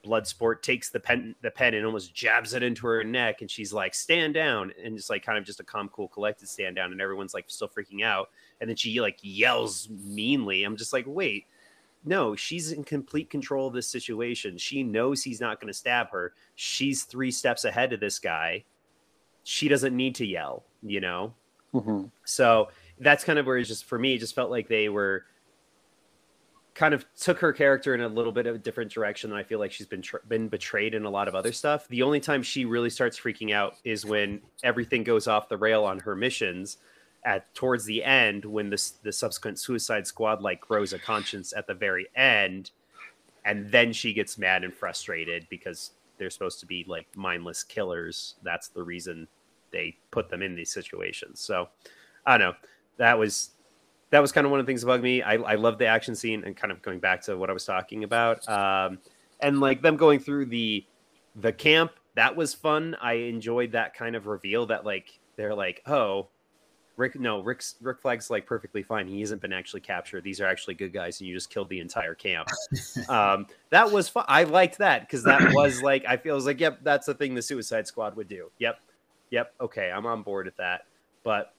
[0.06, 3.72] Bloodsport takes the pen the pen and almost jabs it into her neck and she's
[3.72, 4.72] like, stand down.
[4.84, 7.46] And it's like kind of just a calm, cool, collected stand down, and everyone's like
[7.48, 8.30] still freaking out.
[8.60, 10.64] And then she like yells meanly.
[10.64, 11.46] I'm just like, wait,
[12.06, 14.58] no, she's in complete control of this situation.
[14.58, 16.34] She knows he's not going to stab her.
[16.56, 18.66] She's three steps ahead of this guy.
[19.44, 21.34] She doesn't need to yell, you know?
[21.74, 22.06] Mm-hmm.
[22.26, 25.26] So that's kind of where it's just for me, it just felt like they were
[26.74, 29.44] kind of took her character in a little bit of a different direction than I
[29.44, 31.88] feel like she's been tr- been betrayed in a lot of other stuff.
[31.88, 35.84] The only time she really starts freaking out is when everything goes off the rail
[35.84, 36.78] on her missions
[37.26, 41.68] at towards the end when this the subsequent Suicide Squad like grows a conscience at
[41.68, 42.72] the very end,
[43.46, 48.36] and then she gets mad and frustrated because they're supposed to be like mindless killers.
[48.44, 49.28] That's the reason
[49.72, 51.40] they put them in these situations.
[51.40, 51.70] So
[52.26, 52.56] I don't know
[52.98, 53.52] that was
[54.10, 55.24] that was kind of one of the things that bugged me.
[55.24, 57.66] I, I love the action scene and kind of going back to what I was
[57.66, 58.48] talking about.
[58.48, 59.00] Um,
[59.40, 60.86] and like them going through the
[61.36, 62.96] the camp, that was fun.
[63.02, 66.28] I enjoyed that kind of reveal that like they're like, oh,
[66.96, 69.08] Rick, no, Rick's Rick Flag's like perfectly fine.
[69.08, 70.24] He hasn't been actually captured.
[70.24, 72.48] These are actually good guys, and you just killed the entire camp.
[73.10, 74.26] um, that was fun.
[74.28, 77.34] I liked that because that was like I feel was like, yep, that's the thing
[77.34, 78.52] the Suicide Squad would do.
[78.60, 78.80] Yep,
[79.32, 80.86] yep, okay, I'm on board with that.
[81.24, 81.54] But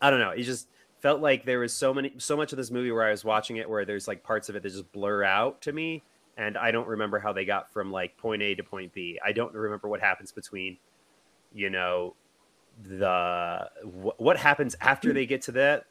[0.00, 0.30] I don't know.
[0.30, 0.68] It just
[1.00, 3.56] felt like there was so many, so much of this movie where I was watching
[3.56, 6.02] it where there's like parts of it that just blur out to me,
[6.38, 9.20] and I don't remember how they got from like point A to point B.
[9.22, 10.78] I don't remember what happens between,
[11.52, 12.14] you know,
[12.82, 15.86] the wh- what happens after they get to that.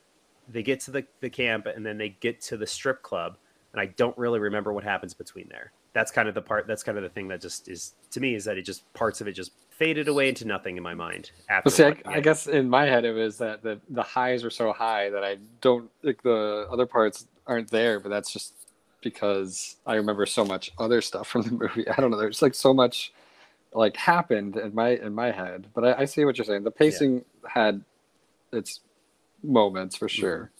[0.49, 3.37] They get to the, the camp and then they get to the strip club,
[3.73, 5.73] and I don't really remember what happens between there.
[5.93, 6.67] That's kind of the part.
[6.67, 9.19] That's kind of the thing that just is to me is that it just parts
[9.19, 11.31] of it just faded away into nothing in my mind.
[11.49, 14.49] After see, I, I, guess in my head it was that the the highs were
[14.49, 18.53] so high that I don't like the other parts aren't there, but that's just
[19.01, 21.87] because I remember so much other stuff from the movie.
[21.89, 22.17] I don't know.
[22.17, 23.11] There's like so much
[23.73, 26.63] like happened in my in my head, but I, I see what you're saying.
[26.63, 27.49] The pacing yeah.
[27.49, 27.83] had
[28.51, 28.81] its
[29.43, 30.21] moments for mm-hmm.
[30.21, 30.51] sure.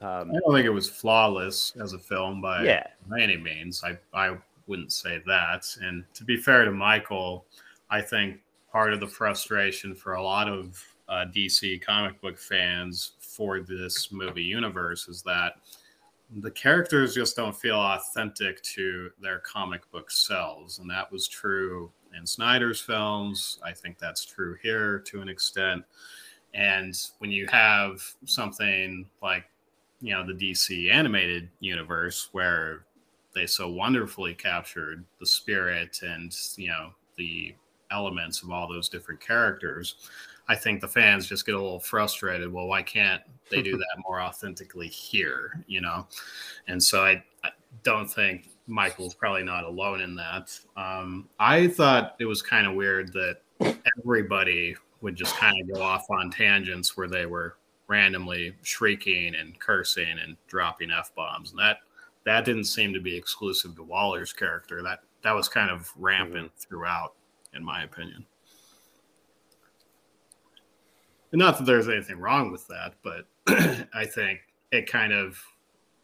[0.00, 2.86] Um, I don't think it was flawless as a film by, yeah.
[3.08, 3.82] by any means.
[3.82, 5.64] I I wouldn't say that.
[5.80, 7.46] And to be fair to Michael,
[7.90, 13.12] I think part of the frustration for a lot of uh, DC comic book fans
[13.20, 15.54] for this movie universe is that
[16.40, 20.78] the characters just don't feel authentic to their comic book selves.
[20.78, 23.58] And that was true in Snyder's films.
[23.64, 25.84] I think that's true here to an extent.
[26.52, 29.44] And when you have something like,
[30.00, 32.84] you know, the DC animated universe where
[33.34, 37.54] they so wonderfully captured the spirit and you know the
[37.90, 39.96] elements of all those different characters
[40.48, 43.96] i think the fans just get a little frustrated well why can't they do that
[44.06, 46.06] more authentically here you know
[46.68, 47.50] and so i, I
[47.82, 52.74] don't think michael's probably not alone in that um, i thought it was kind of
[52.74, 53.38] weird that
[53.98, 59.60] everybody would just kind of go off on tangents where they were randomly shrieking and
[59.60, 61.78] cursing and dropping f-bombs and that
[62.24, 64.82] that didn't seem to be exclusive to Waller's character.
[64.82, 67.14] That that was kind of rampant throughout,
[67.54, 68.26] in my opinion.
[71.34, 73.26] And not that there's anything wrong with that, but
[73.92, 74.38] I think
[74.70, 75.36] it kind of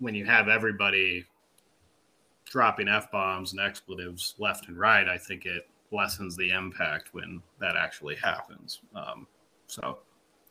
[0.01, 1.25] when you have everybody
[2.47, 7.41] dropping f bombs and expletives left and right, I think it lessens the impact when
[7.61, 8.81] that actually happens.
[8.97, 9.29] Um,
[9.69, 9.99] so,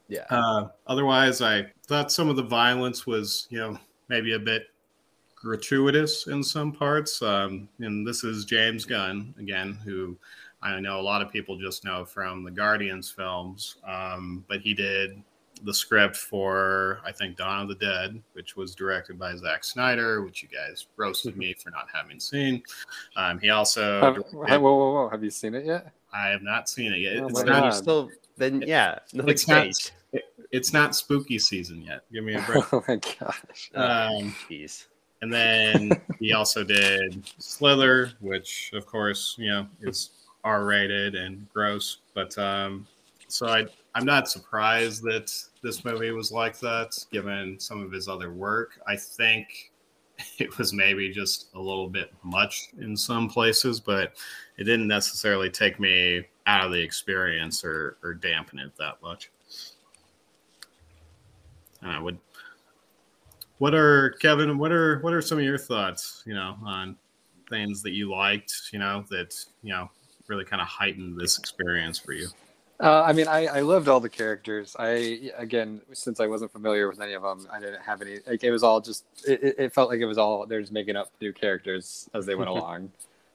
[0.08, 0.24] yeah.
[0.30, 4.68] Uh, otherwise, I thought some of the violence was, you know, maybe a bit
[5.36, 7.22] gratuitous in some parts.
[7.22, 10.18] Um, and this is James Gunn again, who
[10.62, 14.74] I know a lot of people just know from the Guardians films, um, but he
[14.74, 15.22] did
[15.64, 20.22] the script for I think Dawn of the Dead, which was directed by Zack Snyder,
[20.24, 22.64] which you guys roasted me for not having seen.
[23.16, 25.10] Um, he also Have, directed- whoa, whoa, whoa!
[25.10, 25.92] Have you seen it yet?
[26.14, 27.20] I have not seen it yet.
[27.24, 29.92] Oh it's not Still, then yeah, nothing's It's not- changed.
[30.52, 32.04] it's not spooky season yet.
[32.12, 32.64] Give me a break.
[32.74, 33.70] Oh my gosh!
[33.76, 34.86] um, Jeez.
[35.22, 40.12] and then he also did Slither, which of course you know is
[40.44, 42.00] R rated and gross.
[42.14, 42.88] But um,
[43.28, 48.08] so I I'm not surprised that this movie was like that, given some of his
[48.08, 48.80] other work.
[48.88, 49.72] I think
[50.38, 54.14] it was maybe just a little bit much in some places, but
[54.58, 59.32] it didn't necessarily take me out of the experience or, or dampen it that much.
[61.82, 62.18] And I would.
[63.60, 64.58] What are Kevin?
[64.58, 66.24] What are what are some of your thoughts?
[66.26, 66.96] You know, on
[67.50, 68.54] things that you liked.
[68.72, 69.90] You know, that you know
[70.30, 72.28] really kind of heightened this experience for you.
[72.82, 74.74] Uh, I mean, I, I loved all the characters.
[74.80, 78.20] I again, since I wasn't familiar with any of them, I didn't have any.
[78.26, 79.04] Like it was all just.
[79.28, 82.36] It, it- felt like it was all they're just making up new characters as they
[82.36, 82.92] went along.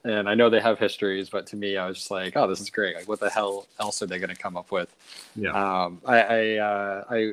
[0.07, 2.61] And I know they have histories, but to me, I was just like, oh, this
[2.61, 2.95] is great.
[2.95, 4.95] Like, what the hell else are they going to come up with?
[5.35, 5.51] Yeah.
[5.53, 7.33] Um, I I, uh, I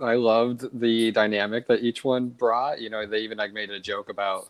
[0.00, 2.80] I loved the dynamic that each one brought.
[2.80, 4.48] You know, they even like made a joke about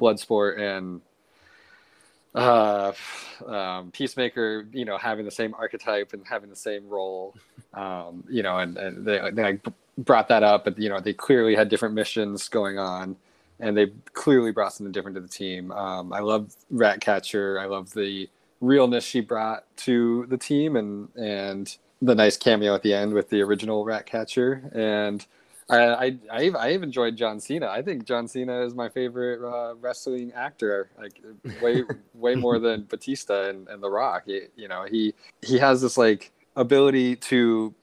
[0.00, 1.00] Bloodsport and
[2.36, 2.92] uh,
[3.46, 4.66] um, Peacemaker.
[4.72, 7.34] You know, having the same archetype and having the same role.
[7.74, 9.66] Um, you know, and, and they they like
[9.98, 13.16] brought that up, but you know, they clearly had different missions going on.
[13.58, 15.72] And they clearly brought something different to the team.
[15.72, 17.58] Um, I love Ratcatcher.
[17.58, 18.28] I love the
[18.60, 23.30] realness she brought to the team, and and the nice cameo at the end with
[23.30, 24.70] the original Ratcatcher.
[24.74, 25.24] And
[25.68, 27.68] I, I, I, I've enjoyed John Cena.
[27.68, 31.20] I think John Cena is my favorite uh, wrestling actor, like
[31.60, 31.82] way,
[32.14, 34.24] way more than Batista and, and The Rock.
[34.26, 37.74] He, you know, he, he has this like ability to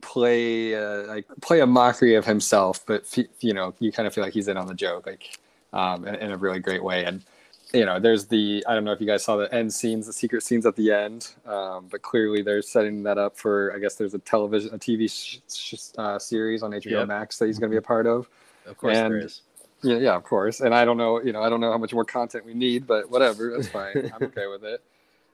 [0.00, 4.24] play, uh, like play a mockery of himself, but you know, you kind of feel
[4.24, 5.38] like he's in on the joke, like,
[5.72, 7.04] um, in, in a really great way.
[7.04, 7.24] And,
[7.72, 10.12] you know, there's the I don't know if you guys saw the end scenes, the
[10.12, 13.72] secret scenes at the end, um, but clearly they're setting that up for.
[13.74, 17.08] I guess there's a television, a TV sh- sh- uh, series on HBO Yep.
[17.08, 18.28] Max that he's going to be a part of.
[18.66, 19.42] Of course there And- is.
[19.80, 20.58] Yeah, yeah, of course.
[20.60, 22.84] And I don't know, you know, I don't know how much more content we need,
[22.84, 24.10] but whatever, that's fine.
[24.14, 24.82] I'm okay with it.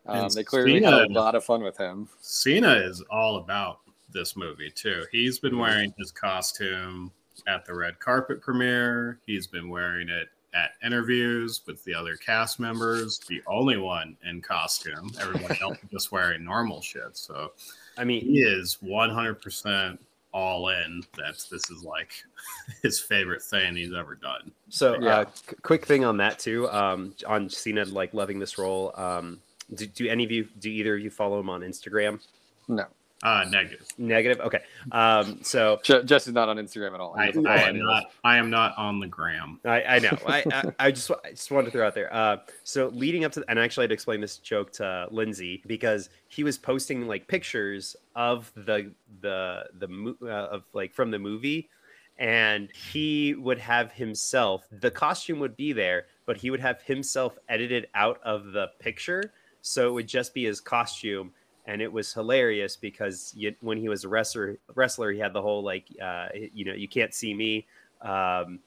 [0.05, 2.09] Um, they clearly had a lot of fun with him.
[2.21, 3.79] Cena is all about
[4.13, 5.05] this movie too.
[5.11, 7.11] He's been wearing his costume
[7.47, 9.19] at the red carpet premiere.
[9.25, 13.19] He's been wearing it at interviews with the other cast members.
[13.29, 15.11] The only one in costume.
[15.21, 17.17] Everyone else just wearing normal shit.
[17.17, 17.53] So
[17.99, 19.99] I mean, he is 100%
[20.33, 22.11] all in that this is like
[22.83, 24.51] his favorite thing he's ever done.
[24.69, 25.19] So, Yeah.
[25.21, 26.69] uh, qu- quick thing on that too.
[26.71, 28.93] Um, on Cena like loving this role.
[28.97, 29.41] Um,
[29.75, 32.21] do, do any of you, do either of you follow him on Instagram?
[32.69, 32.87] No,
[33.25, 33.87] Uh, negative.
[33.97, 34.39] Negative.
[34.41, 34.61] Okay.
[34.93, 37.15] Um, so Je- Jesse's not on Instagram at all.
[37.17, 38.05] I, I am not.
[38.23, 39.59] I am not on the gram.
[39.65, 40.19] I, I know.
[40.27, 42.13] I, I, I just I just wanted to throw out there.
[42.15, 45.63] Uh, so leading up to, and actually I had to explain this joke to Lindsay
[45.67, 51.11] because he was posting like pictures of the the the mo- uh, of like from
[51.11, 51.71] the movie,
[52.19, 54.67] and he would have himself.
[54.71, 59.33] The costume would be there, but he would have himself edited out of the picture,
[59.63, 61.33] so it would just be his costume.
[61.67, 65.41] And it was hilarious because you, when he was a wrestler, wrestler, he had the
[65.41, 67.67] whole like, uh, you know, you can't see me
[68.03, 68.59] um,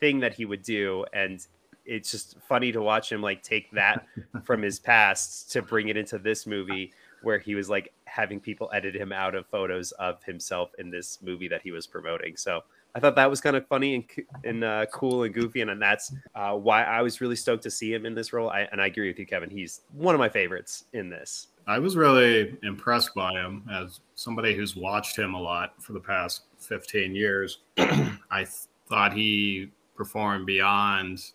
[0.00, 1.04] thing that he would do.
[1.12, 1.44] And
[1.84, 4.06] it's just funny to watch him like take that
[4.44, 6.92] from his past to bring it into this movie
[7.22, 11.18] where he was like having people edit him out of photos of himself in this
[11.22, 12.36] movie that he was promoting.
[12.36, 12.62] So
[12.94, 14.04] i thought that was kind of funny and,
[14.42, 17.70] and uh, cool and goofy and, and that's uh, why i was really stoked to
[17.70, 18.48] see him in this role.
[18.48, 19.50] I, and i agree with you kevin.
[19.50, 24.54] He's one of my favorites in this I was really impressed by him as somebody
[24.54, 27.58] who's watched him a lot for the past 15 years.
[27.78, 28.48] I th-
[28.88, 31.32] thought he performed beyond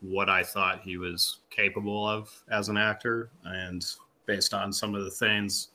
[0.00, 3.30] what I thought he was capable of as an actor.
[3.44, 3.84] And
[4.26, 5.68] based on some of the things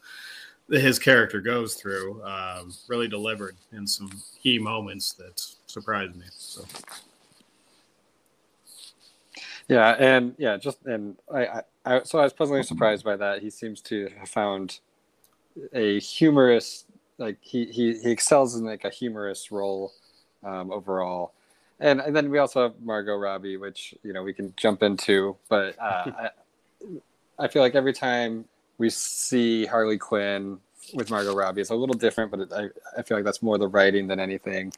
[0.68, 4.12] that his character goes through, um, really delivered in some
[4.42, 6.26] key moments that surprised me.
[6.30, 6.66] So,
[9.68, 13.42] Yeah, and yeah, just and I, I, I so I was pleasantly surprised by that.
[13.42, 14.80] He seems to have found
[15.74, 16.86] a humorous,
[17.18, 19.94] like he he, he excels in like a humorous role
[20.44, 21.34] um, overall.
[21.80, 25.36] And, and then we also have Margot Robbie, which you know we can jump into,
[25.50, 26.30] but uh, I,
[27.40, 28.46] I feel like every time
[28.78, 30.60] we see Harley Quinn
[30.94, 33.58] with Margot Robbie, it's a little different, but it, I I feel like that's more
[33.58, 34.74] the writing than anything.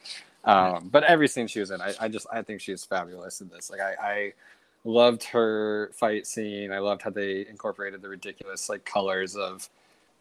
[0.46, 3.50] Um, but every scene she was in, I, I just I think she's fabulous in
[3.50, 3.70] this.
[3.72, 4.34] Like I, I
[4.86, 6.72] loved her fight scene.
[6.72, 9.68] I loved how they incorporated the ridiculous like colors of,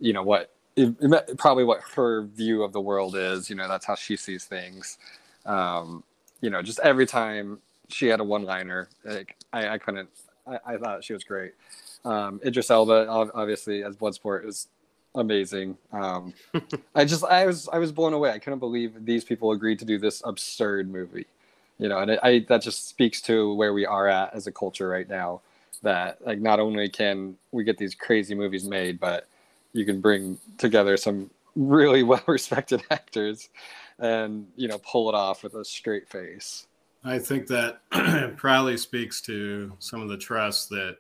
[0.01, 3.49] you know, what it, it, probably what her view of the world is.
[3.49, 4.99] You know, that's how she sees things.
[5.47, 6.03] Um,
[6.41, 7.59] you know, just every time
[7.89, 10.09] she had a one-liner, like I, I couldn't.
[10.47, 11.53] I, I, thought she was great.
[12.05, 14.69] Um, Idris Elba, obviously, as Bloodsport, is
[15.15, 15.79] amazing.
[15.93, 16.35] Um,
[16.95, 18.31] I just, I was, I was blown away.
[18.31, 21.27] I couldn't believe these people agreed to do this absurd movie.
[21.79, 24.53] You know, and I, I that just speaks to where we are at as a
[24.53, 25.41] culture right now.
[25.83, 29.27] That like not only can we get these crazy movies made, but
[29.75, 33.51] you can bring together some really well respected actors
[33.99, 36.67] and you know pull it off with a straight face
[37.05, 37.81] i think that
[38.37, 40.97] probably speaks to some of the trust that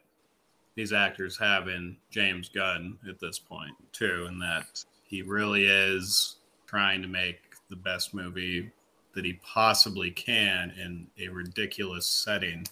[0.77, 6.37] these actors have in james gunn at this point too and that he really is
[6.66, 8.70] trying to make the best movie
[9.15, 12.67] that he possibly can in a ridiculous setting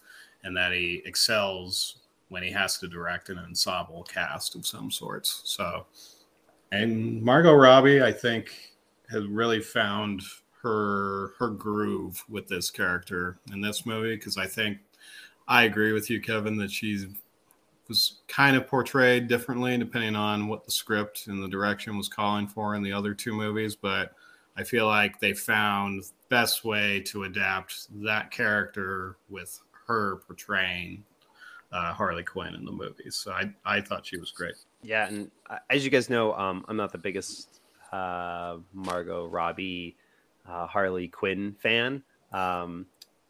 [0.44, 1.96] and that he excels
[2.28, 5.42] when he has to direct an ensemble cast of some sorts.
[5.44, 5.86] So,
[6.72, 8.72] and Margot Robbie, I think,
[9.10, 10.22] has really found
[10.62, 14.78] her her groove with this character in this movie because I think
[15.48, 17.08] I agree with you, Kevin, that she
[17.88, 22.46] was kind of portrayed differently depending on what the script and the direction was calling
[22.46, 24.14] for in the other two movies, but
[24.56, 31.04] I feel like they found best way to adapt that character with her portraying
[31.72, 33.16] uh, Harley Quinn in the movies.
[33.16, 34.54] So I, I thought she was great.
[34.82, 37.60] Yeah, and uh, as you guys know, um, I'm not the biggest
[37.92, 39.94] uh, Margot Robbie
[40.48, 42.02] uh, Harley Quinn fan.
[42.32, 42.86] Um,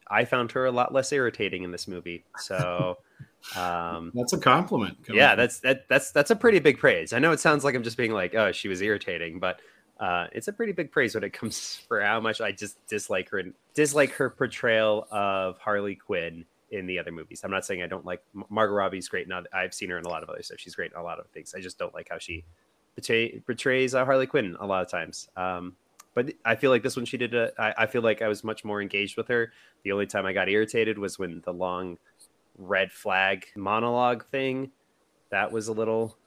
[0.07, 2.23] I found her a lot less irritating in this movie.
[2.37, 2.99] So
[3.57, 4.97] um, that's a compliment.
[5.11, 7.11] Yeah, that's that, that's that's a pretty big praise.
[7.11, 9.59] I know it sounds like I'm just being like, oh, she was irritating, but
[10.03, 13.29] uh, it's a pretty big praise when it comes for how much I just dislike
[13.29, 13.41] her
[13.73, 17.41] dislike her portrayal of Harley Quinn in the other movies.
[17.45, 19.27] I'm not saying I don't like Margot Robbie's great.
[19.53, 20.59] I've seen her in a lot of other stuff.
[20.59, 21.55] She's great in a lot of things.
[21.55, 22.43] I just don't like how she
[22.95, 25.29] betray, portrays uh, Harley Quinn a lot of times.
[25.37, 25.77] Um,
[26.15, 27.33] but I feel like this one she did.
[27.33, 29.53] A, I, I feel like I was much more engaged with her.
[29.83, 31.97] The only time I got irritated was when the long
[32.57, 34.71] red flag monologue thing.
[35.29, 36.17] That was a little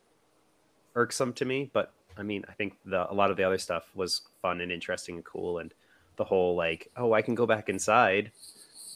[0.95, 1.71] irksome to me.
[1.73, 4.73] But I mean, I think the a lot of the other stuff was fun and
[4.73, 5.59] interesting and cool.
[5.59, 5.73] And
[6.17, 8.33] the whole like, oh, I can go back inside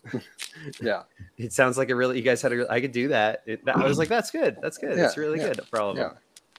[0.80, 1.02] yeah.
[1.38, 3.42] It sounds like a really, you guys had a, I could do that.
[3.46, 4.58] It, that I was like, that's good.
[4.60, 4.98] That's good.
[4.98, 6.12] Yeah, it's really yeah, good for all of them.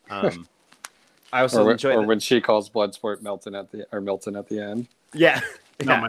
[0.09, 0.47] Um,
[1.31, 4.49] I also or, enjoy or when she calls Bloodsport Milton at the, or Milton at
[4.49, 4.87] the end.
[5.13, 5.39] Yeah.
[5.83, 6.07] yeah.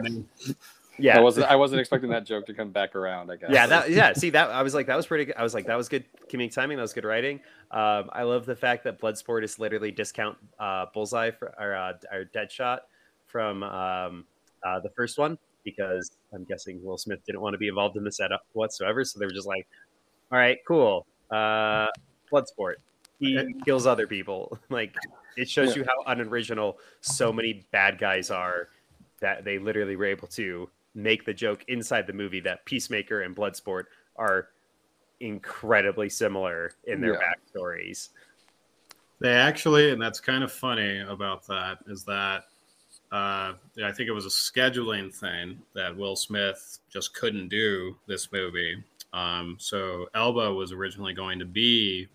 [0.97, 1.17] Yeah.
[1.17, 3.49] I wasn't, I wasn't expecting that joke to come back around, I guess.
[3.51, 3.65] Yeah.
[3.65, 4.13] That, yeah.
[4.15, 5.35] See that, I was like, that was pretty good.
[5.37, 6.77] I was like, that was good comedic timing.
[6.77, 7.39] That was good writing.
[7.71, 11.93] Um, I love the fact that Bloodsport is literally discount uh, Bullseye for, or, uh,
[12.11, 12.79] or Deadshot
[13.25, 14.25] from um,
[14.63, 18.03] uh, the first one because I'm guessing Will Smith didn't want to be involved in
[18.03, 19.03] the setup whatsoever.
[19.03, 19.67] So they were just like,
[20.31, 21.07] all right, cool.
[21.31, 21.87] Uh,
[22.31, 22.75] Bloodsport.
[23.19, 24.57] He kills other people.
[24.69, 24.95] like
[25.37, 25.83] it shows yeah.
[25.83, 28.69] you how unoriginal so many bad guys are
[29.19, 33.35] that they literally were able to make the joke inside the movie that Peacemaker and
[33.35, 33.85] Bloodsport
[34.15, 34.49] are
[35.19, 37.33] incredibly similar in their yeah.
[37.33, 38.09] backstories.
[39.19, 42.45] They actually, and that's kind of funny about that, is that
[43.11, 48.31] uh, I think it was a scheduling thing that Will Smith just couldn't do this
[48.31, 48.83] movie.
[49.13, 52.07] Um, so Elba was originally going to be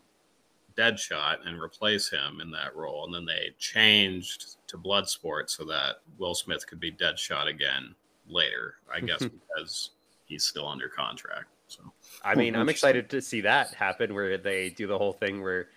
[0.76, 5.96] Deadshot and replace him in that role, and then they changed to Bloodsport so that
[6.18, 7.94] Will Smith could be Deadshot again
[8.28, 8.74] later.
[8.92, 9.18] I guess
[9.58, 9.90] because
[10.26, 11.46] he's still under contract.
[11.68, 11.82] So
[12.24, 15.68] I mean, I'm excited to see that happen where they do the whole thing where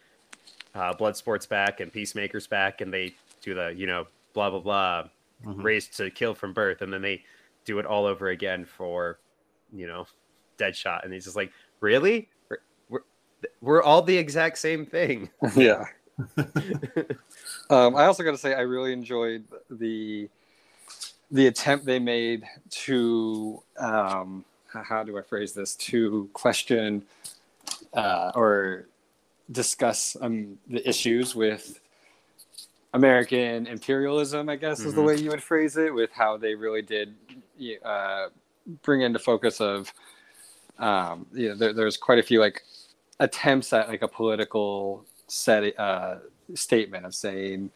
[0.74, 5.04] uh, Bloodsport's back and Peacemaker's back, and they do the you know blah blah blah,
[5.45, 5.62] mm-hmm.
[5.62, 7.24] raised to kill from birth, and then they
[7.66, 9.20] do it all over again for,
[9.72, 10.06] you know,
[10.58, 12.30] Deadshot, and he's just like, really?
[12.49, 12.58] We're
[12.89, 12.99] we're,
[13.62, 15.30] we're all the exact same thing.
[15.56, 15.86] yeah.
[17.70, 20.30] um, I also got to say, I really enjoyed the
[21.32, 27.04] the attempt they made to um, how do I phrase this to question
[27.94, 28.86] uh, or
[29.52, 31.80] discuss um, the issues with
[32.94, 34.90] American imperialism, I guess, mm-hmm.
[34.90, 35.08] is the mm-hmm.
[35.08, 37.14] way you would phrase it, with how they really did
[37.84, 38.28] uh,
[38.82, 39.94] bring into focus of,
[40.80, 42.64] um, you know, there, there's quite a few like
[43.20, 46.16] attempts at like a political set uh,
[46.54, 47.72] statement of saying,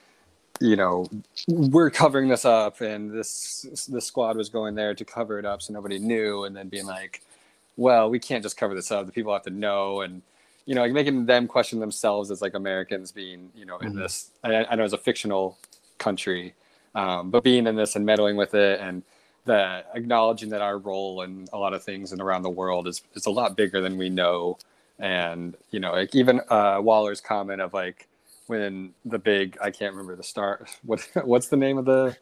[0.59, 1.07] you know,
[1.47, 5.61] we're covering this up, and this the squad was going there to cover it up
[5.61, 7.21] so nobody knew, and then being like,
[7.77, 10.21] well, we can't just cover this up; the people have to know, and
[10.65, 13.99] you know, like making them question themselves as like Americans being, you know, in mm-hmm.
[13.99, 14.31] this.
[14.43, 15.57] I, I, know it's a fictional
[15.99, 16.53] country,
[16.95, 19.03] um, but being in this and meddling with it and
[19.45, 23.03] the acknowledging that our role in a lot of things and around the world is
[23.13, 24.57] is a lot bigger than we know.
[24.97, 28.07] And you know, like even uh, Waller's comment of like,
[28.47, 32.15] when the big I can't remember the star what what's the name of the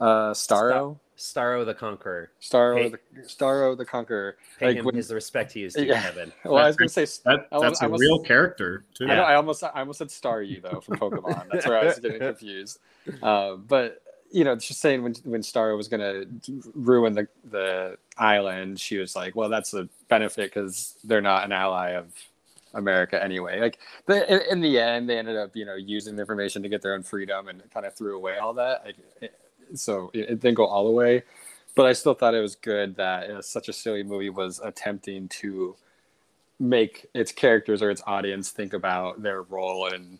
[0.00, 2.30] uh Starro Starro the Conqueror.
[2.40, 2.88] Starro Hey.
[2.90, 4.36] the Starro the Conqueror.
[4.60, 6.00] Pay Like him when- his respect he is due, Yeah.
[6.02, 6.32] Kevin.
[6.44, 9.06] Well, I was gonna say That, I that's I a almost- real character too.
[9.06, 11.48] I, know, I almost I almost said Staryu though from Pokemon.
[11.50, 12.78] That's where I was getting confused.
[13.22, 14.00] Uh, but
[14.30, 16.24] you know, just saying when when Starro was gonna
[16.74, 21.52] ruin the the island, she was like, "Well, that's a benefit because they're not an
[21.52, 22.12] ally of
[22.78, 26.22] America anyway." Like the, in, in the end, they ended up you know using the
[26.22, 28.84] information to get their own freedom and kind of threw away all that.
[28.84, 29.38] Like, it,
[29.74, 31.22] so it, it didn't go all the way,
[31.74, 35.28] but I still thought it was good that uh, such a silly movie was attempting
[35.28, 35.76] to
[36.58, 40.18] make its characters or its audience think about their role in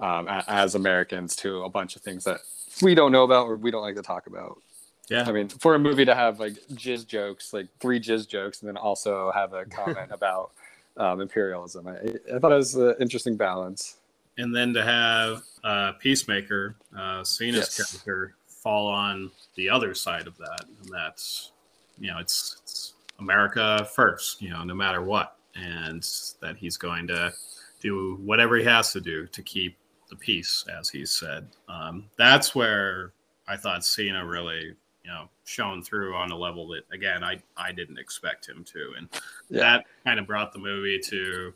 [0.00, 2.40] um, a- as Americans to a bunch of things that
[2.82, 4.60] we don't know about or we don't like to talk about.
[5.08, 5.24] Yeah.
[5.26, 8.68] I mean, for a movie to have like jizz jokes, like three jizz jokes, and
[8.68, 10.52] then also have a comment about
[10.96, 11.96] um, imperialism, I,
[12.34, 13.98] I thought it was an interesting balance.
[14.38, 17.90] and then to have uh, Peacemaker, uh, Cena's Yes.
[17.92, 21.52] character, fall on the other side of that, and that's
[21.98, 26.06] you know it's, it's America first, you know, no matter what, and
[26.40, 27.32] that he's going to
[27.80, 29.76] do whatever he has to do to keep
[30.10, 31.46] the peace, as he said.
[31.68, 33.12] Um, that's where
[33.48, 34.74] I thought Cena really,
[35.04, 38.94] you know, shown through on a level that again I I didn't expect him to,
[38.98, 39.08] and
[39.48, 39.60] Yeah.
[39.60, 41.52] that kind of brought the movie to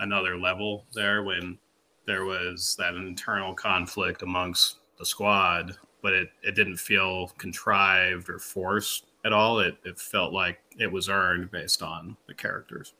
[0.00, 1.58] another level there when
[2.06, 8.38] there was that internal conflict amongst the squad, but it, it didn't feel contrived or
[8.40, 9.60] forced at all.
[9.60, 12.94] It, it felt like it was earned based on the characters.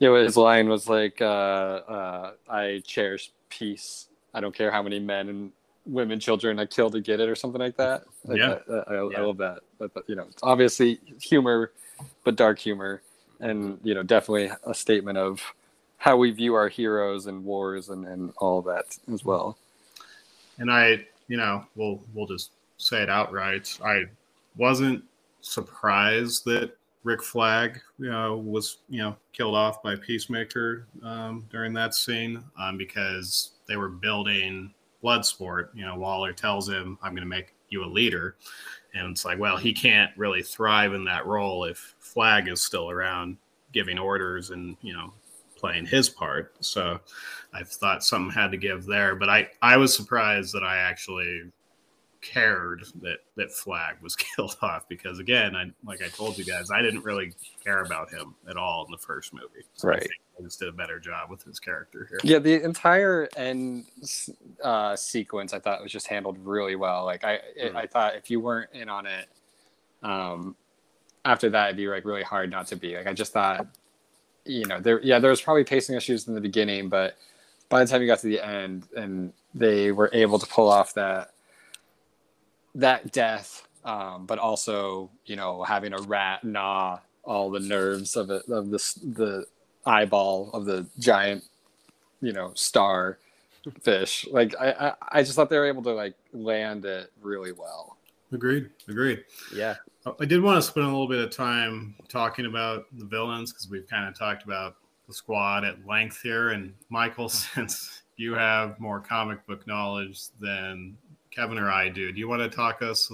[0.00, 4.08] Know, his line was like, uh, uh, "I cherish peace.
[4.34, 5.52] I don't care how many men and
[5.88, 8.04] women, children I kill to get it," or something like that.
[8.24, 8.58] Like, Yeah.
[8.70, 9.60] I, I, I love that.
[9.78, 11.72] But, but, you know, it's obviously humor,
[12.24, 13.02] but dark humor,
[13.40, 15.42] and you know, definitely a statement of
[15.96, 19.58] how we view our heroes and wars and, and all that as well.
[20.58, 23.78] And I, you know, we'll we'll just say it outright.
[23.84, 24.04] I
[24.56, 25.04] wasn't
[25.40, 26.72] surprised that
[27.04, 32.42] Rick Flag, you know, was you know killed off by Peacemaker um, during that scene
[32.58, 34.72] um, because they were building
[35.02, 35.68] Bloodsport.
[35.74, 38.36] You know, Waller tells him, "I'm going to make you a leader,"
[38.94, 42.90] and it's like, well, he can't really thrive in that role if Flag is still
[42.90, 43.36] around
[43.72, 45.12] giving orders and you know
[45.56, 46.54] playing his part.
[46.60, 47.00] So
[47.52, 51.50] I thought something had to give there, but I I was surprised that I actually
[52.20, 56.70] cared that that Flag was killed off because again, I like I told you guys,
[56.70, 57.32] I didn't really
[57.64, 59.64] care about him at all in the first movie.
[59.74, 60.00] So I Right.
[60.00, 62.18] think I just did a better job with his character here.
[62.24, 63.86] Yeah, the entire end
[64.62, 67.04] uh, sequence I thought was just handled really well.
[67.04, 67.76] Like I, it, Mm.
[67.76, 69.28] I thought if you weren't in on it,
[70.02, 70.54] um,
[71.24, 72.96] after that it'd be like really hard not to be.
[72.96, 73.66] Like I just thought,
[74.44, 77.16] you know, there, yeah, there was probably pacing issues in the beginning, but
[77.68, 80.94] by the time you got to the end and they were able to pull off
[80.94, 81.32] that
[82.78, 88.30] that death, um, but also you know having a rat gnaw all the nerves of
[88.30, 89.46] it of this the
[89.84, 91.44] eyeball of the giant
[92.20, 93.18] you know star
[93.82, 97.52] fish like I, I i just thought they were able to like land it really
[97.52, 97.98] well
[98.32, 98.70] Agreed.
[98.88, 99.24] Agreed.
[99.54, 99.76] Yeah.
[100.20, 103.68] I did want to spend a little bit of time talking about the villains because
[103.68, 104.76] we've kind of talked about
[105.06, 106.50] the squad at length here.
[106.50, 110.96] And Michael, since you have more comic book knowledge than
[111.38, 113.10] Kevin or I do, do you want to talk us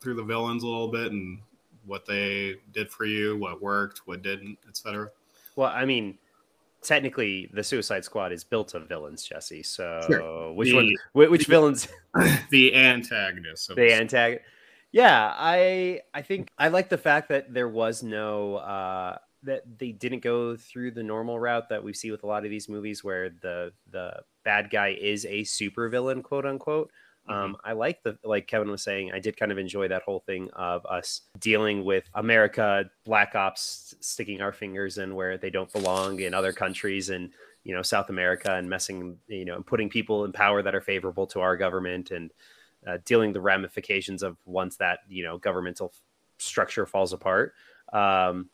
[0.00, 1.38] through the villains a little bit and
[1.86, 5.10] what they did for you, what worked, what didn't, etc.?
[5.54, 6.18] Well, I mean,
[6.82, 9.62] technically, the Suicide Squad is built of villains, Jesse.
[9.62, 10.52] So Sure.
[10.54, 10.92] which The- one?
[11.12, 11.86] whi- Which villains?
[12.50, 13.68] the antagonists.
[13.68, 14.40] The antag
[14.90, 19.92] yeah i i think i like the fact that there was no uh that they
[19.92, 23.04] didn't go through the normal route that we see with a lot of these movies
[23.04, 24.14] where the the
[24.44, 26.90] bad guy is a super villain quote unquote
[27.28, 30.20] um i like the like kevin was saying i did kind of enjoy that whole
[30.20, 35.72] thing of us dealing with america black ops sticking our fingers in where they don't
[35.72, 37.30] belong in other countries and
[37.64, 41.26] you know south america and messing you know putting people in power that are favorable
[41.26, 42.32] to our government and
[42.86, 46.00] uh, dealing the ramifications of once that you know governmental f-
[46.38, 47.54] structure falls apart.
[47.92, 48.48] Um,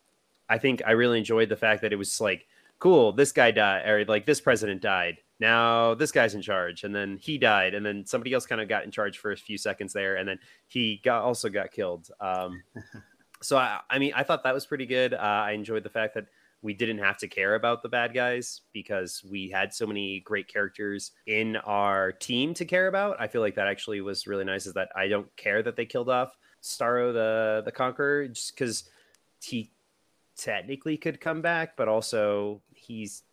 [0.49, 2.47] I think I really enjoyed the fact that it was like,
[2.79, 5.19] cool, this guy died, or like this president died.
[5.45, 8.69] Now this guy's in charge, and then he died, and then somebody else kind of
[8.69, 10.39] got in charge for a few seconds there, and then
[10.69, 12.09] he got also got killed.
[12.19, 12.63] Um,
[13.43, 15.13] so I, I mean, I thought that was pretty good.
[15.13, 16.29] Uh, I enjoyed the fact that
[16.63, 20.49] we didn't have to care about the bad guys because we had so many great
[20.49, 23.21] characters in our team to care about.
[23.21, 24.65] I feel like that actually was really nice.
[24.65, 28.85] Is that I don't care that they killed off Starro the the Conqueror just because
[29.43, 29.73] he
[30.39, 33.25] technically could come back, but also he's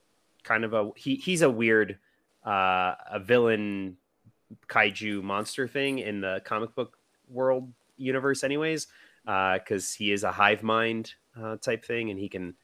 [0.43, 1.97] kind of a he he's a weird
[2.45, 3.97] uh, a villain
[4.67, 6.97] kaiju monster thing in the comic book
[7.29, 8.87] world universe, anyways,
[9.23, 12.55] because uh, he is a hive mind uh, type thing, and he can,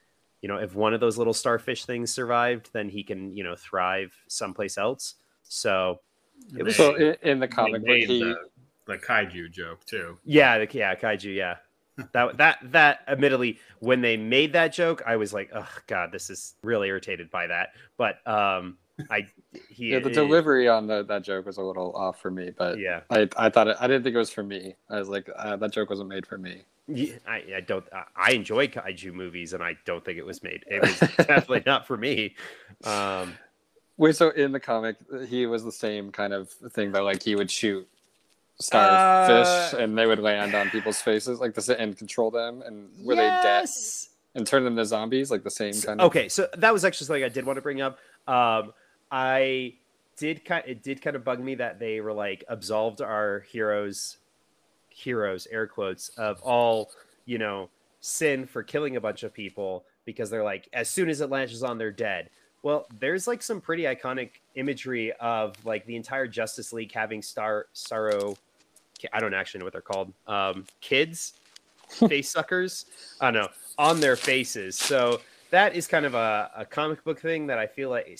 [0.41, 3.55] you know, if one of those little starfish things survived, then he can, you know,
[3.55, 5.15] thrive someplace else.
[5.43, 5.99] So
[6.57, 8.23] it was so in, in the comic book he.
[8.23, 8.35] The,
[8.85, 10.17] the kaiju joke too.
[10.25, 11.35] Yeah, the, yeah, kaiju.
[11.35, 11.57] Yeah,
[12.13, 16.29] that that that admittedly when they made that joke i was like oh god this
[16.29, 17.69] is really irritated by that.
[17.97, 18.77] But um
[19.09, 19.27] i
[19.69, 22.79] he yeah the delivery on the, that joke was a little off for me but
[22.79, 23.01] yeah.
[23.09, 24.75] I i thought it, i didn't think it was for me.
[24.89, 26.63] I was like uh, that joke wasn't made for me.
[26.87, 27.85] Yeah, I, I don't
[28.15, 31.87] i enjoy kaiju movies and i don't think it was made it was definitely not
[31.87, 32.35] for me.
[32.83, 33.33] Um
[33.97, 37.35] wait so in the comic he was the same kind of thing that like he
[37.35, 37.87] would shoot
[38.59, 42.89] starfish uh, and they would land on people's faces like this and control them and
[43.03, 44.09] were yes.
[44.33, 44.39] they dead?
[44.39, 47.07] And turn them into zombies like the same kind of okay so that was actually
[47.07, 47.97] something i did want to bring up.
[48.27, 48.73] Um
[49.11, 49.73] i
[50.17, 54.17] did kind it did kind of bug me that they were like absolved our heroes
[54.89, 56.91] heroes air quotes of all
[57.25, 61.21] you know sin for killing a bunch of people because they're like as soon as
[61.21, 62.29] it latches on they're dead.
[62.63, 67.67] Well, there's like some pretty iconic imagery of like the entire Justice League having Star
[67.75, 68.35] Starro
[69.13, 70.13] I don't actually know what they're called.
[70.27, 71.33] Um, kids,
[71.87, 72.85] face suckers.
[73.21, 74.75] I don't know on their faces.
[74.75, 75.21] So
[75.51, 78.19] that is kind of a, a comic book thing that I feel like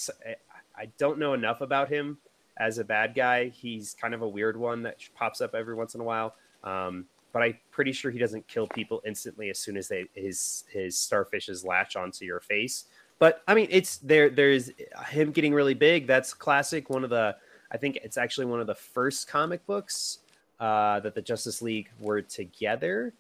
[0.78, 2.18] I don't know enough about him
[2.58, 3.50] as a bad guy.
[3.50, 6.36] He's kind of a weird one that pops up every once in a while.
[6.64, 10.64] Um, but I'm pretty sure he doesn't kill people instantly as soon as they his
[10.72, 12.86] his starfishes latch onto your face.
[13.20, 14.30] But I mean, it's there.
[14.30, 14.72] There's
[15.10, 16.08] him getting really big.
[16.08, 16.90] That's classic.
[16.90, 17.36] One of the
[17.72, 20.20] I think it's actually one of the first comic books
[20.60, 23.14] uh, that the Justice League were together.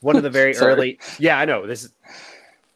[0.00, 1.92] One of the very early, yeah, I know this is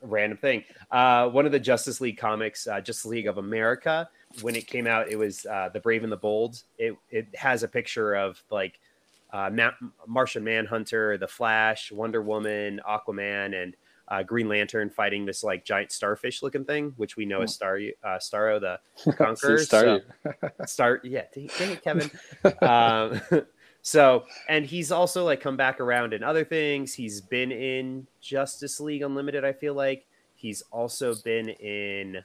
[0.02, 0.64] a random thing.
[0.90, 4.08] Uh, one of the Justice League comics, uh, Justice League of America,
[4.42, 6.62] when it came out, it was uh, the Brave and the Bold.
[6.78, 8.80] It it has a picture of like
[9.32, 9.72] uh, Ma-
[10.06, 13.76] Martian Manhunter, the Flash, Wonder Woman, Aquaman, and
[14.08, 17.78] uh, Green Lantern fighting this like giant starfish looking thing, which we know as Star
[18.02, 19.58] uh, Starro the Conqueror.
[19.58, 22.10] Star, so, Star, yeah, dang, dang it, Kevin.
[22.62, 23.46] um,
[23.86, 26.94] so, and he's also like come back around in other things.
[26.94, 30.06] He's been in Justice League Unlimited, I feel like.
[30.34, 32.24] He's also been in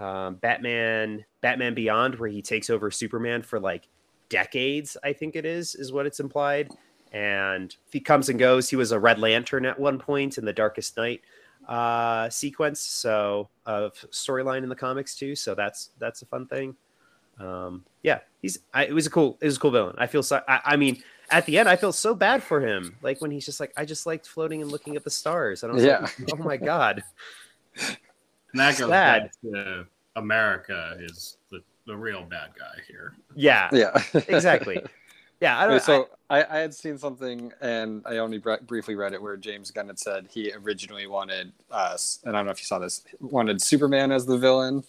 [0.00, 3.86] um, Batman, Batman Beyond, where he takes over Superman for like
[4.28, 6.68] decades, I think it is, is what it's implied.
[7.12, 8.68] And he comes and goes.
[8.68, 11.20] He was a Red Lantern at one point in the Darkest Night
[11.68, 15.36] uh, sequence, so of storyline in the comics too.
[15.36, 16.74] So that's that's a fun thing
[17.38, 18.58] um, yeah, he's.
[18.74, 19.38] I, it was a cool.
[19.40, 19.94] It was a cool villain.
[19.98, 20.42] I feel so.
[20.48, 22.96] I, I, mean, at the end, I feel so bad for him.
[23.02, 25.72] Like when he's just like, I just liked floating and looking at the stars, and
[25.72, 26.00] I was yeah.
[26.00, 27.02] like, oh my god.
[27.76, 29.22] And that goes Sad.
[29.22, 29.86] back to
[30.16, 33.14] America is the, the real bad guy here.
[33.34, 33.68] Yeah.
[33.72, 34.02] Yeah.
[34.28, 34.82] exactly.
[35.40, 35.58] Yeah.
[35.58, 35.72] I don't.
[35.72, 39.36] Wait, so I, I, had seen something, and I only bre- briefly read it, where
[39.36, 42.64] James Gunn had said he originally wanted uh, us, and I don't know if you
[42.64, 44.84] saw this, wanted Superman as the villain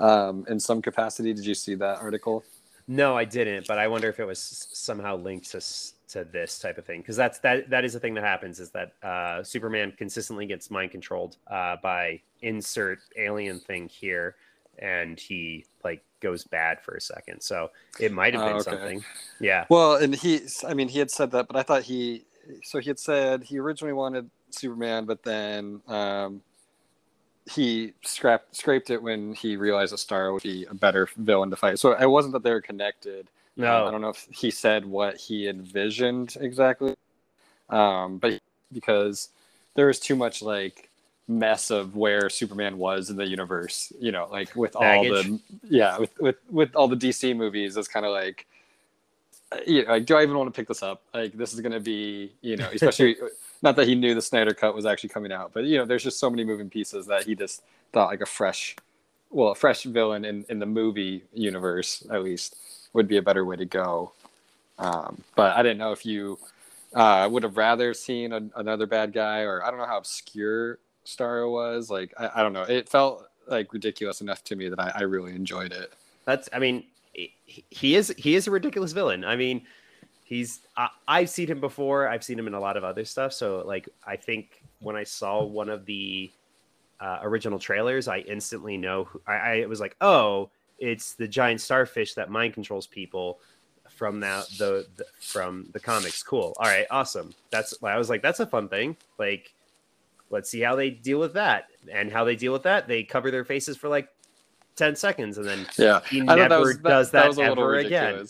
[0.00, 1.32] um, in some capacity.
[1.32, 2.44] Did you see that article?
[2.88, 3.66] No, I didn't.
[3.66, 5.60] But I wonder if it was somehow linked to
[6.08, 8.70] to this type of thing because that's that that is the thing that happens is
[8.70, 14.36] that uh, Superman consistently gets mind controlled uh, by insert alien thing here,
[14.78, 17.40] and he like goes bad for a second.
[17.40, 17.70] So
[18.00, 18.70] it might have been oh, okay.
[18.70, 19.04] something.
[19.40, 19.64] Yeah.
[19.68, 22.24] Well, and he, I mean, he had said that, but I thought he,
[22.62, 26.40] so he had said he originally wanted Superman, but then um,
[27.50, 31.56] he scrapped scraped it when he realized that Star would be a better villain to
[31.56, 31.78] fight.
[31.78, 33.28] So it wasn't that they were connected.
[33.56, 36.94] No, um, I don't know if he said what he envisioned exactly,
[37.70, 38.40] um, but
[38.72, 39.30] because
[39.74, 40.90] there was too much like
[41.28, 43.92] mess of where Superman was in the universe.
[43.98, 45.10] You know, like with Baggage.
[45.10, 48.46] all the yeah, with with with all the DC movies, it's kind of like.
[49.52, 51.02] Uh, you know, like, do I even want to pick this up?
[51.14, 53.16] Like, this is going to be, you know, especially
[53.62, 56.02] not that he knew the Snyder Cut was actually coming out, but you know, there's
[56.02, 58.76] just so many moving pieces that he just thought like a fresh,
[59.30, 62.56] well, a fresh villain in in the movie universe at least
[62.92, 64.12] would be a better way to go.
[64.78, 66.38] Um, but I didn't know if you
[66.94, 70.78] uh, would have rather seen a, another bad guy, or I don't know how obscure
[71.04, 71.90] Starro was.
[71.90, 72.62] Like, I, I, don't know.
[72.62, 75.92] It felt like ridiculous enough to me that I, I really enjoyed it.
[76.24, 76.84] That's, I mean,
[77.44, 79.24] he is he is a ridiculous villain.
[79.24, 79.62] I mean,
[80.26, 82.08] he's I, I've seen him before.
[82.08, 83.32] I've seen him in a lot of other stuff.
[83.32, 86.30] So like I think when I saw one of the
[87.00, 89.04] uh, original trailers, I instantly know.
[89.04, 93.38] Who, I, I was like, oh, it's the giant starfish that mind controls people
[93.88, 96.22] from that the, the from the comics.
[96.22, 96.54] Cool.
[96.58, 97.32] All right, awesome.
[97.50, 98.96] That's I was like, that's a fun thing.
[99.18, 99.54] Like,
[100.30, 102.88] let's see how they deal with that and how they deal with that.
[102.88, 104.08] They cover their faces for like
[104.74, 107.62] ten seconds, and then Yeah, he I never that was, does that, was a little
[107.62, 108.26] ever again.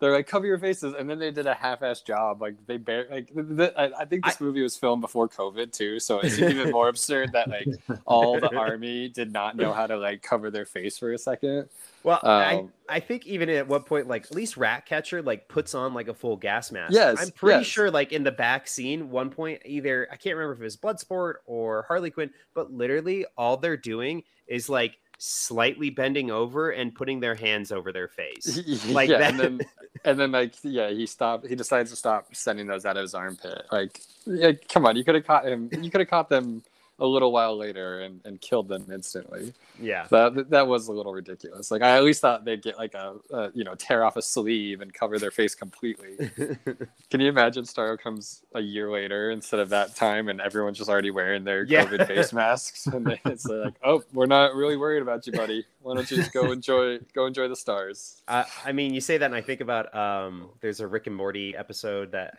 [0.00, 2.40] They're like cover your faces, and then they did a half-ass job.
[2.40, 5.72] Like they bare like th- th- I, I think this movie was filmed before COVID
[5.72, 7.66] too, so it's even more absurd that like
[8.06, 11.68] all the army did not know how to like cover their face for a second.
[12.04, 15.74] Well, I, Um, I think even at one point, like at least Ratcatcher like puts
[15.74, 16.92] on like a full gas mask.
[16.92, 17.66] Yes, I'm pretty yes.
[17.66, 20.76] sure like in the back scene, one point either I can't remember if it was
[20.76, 26.94] Bloodsport or Harley Quinn, but literally all they're doing is like slightly bending over and
[26.94, 28.60] putting their hands over their face.
[28.88, 29.30] Like yeah, that.
[29.30, 29.60] and then
[30.04, 31.46] and then like yeah, he stopped.
[31.46, 33.62] He decides to stop sending those out of his armpit.
[33.70, 35.68] Like, yeah, come on, you could have caught him.
[35.72, 36.62] You could have caught them
[37.00, 39.52] a little while later and, and killed them instantly.
[39.80, 40.06] Yeah.
[40.10, 41.70] That that was a little ridiculous.
[41.70, 44.22] Like I at least thought they'd get like a, a you know tear off a
[44.22, 46.16] sleeve and cover their face completely.
[47.10, 50.90] Can you imagine Starro comes a year later instead of that time and everyone's just
[50.90, 51.84] already wearing their Yeah.
[51.86, 55.64] COVID face masks and they, it's like, oh, we're not really worried about you, buddy.
[55.82, 58.22] Why don't you just go enjoy go enjoy the stars?
[58.26, 61.14] Uh, I mean, you say that, and I think about um, there's a Rick and
[61.16, 62.38] Morty episode that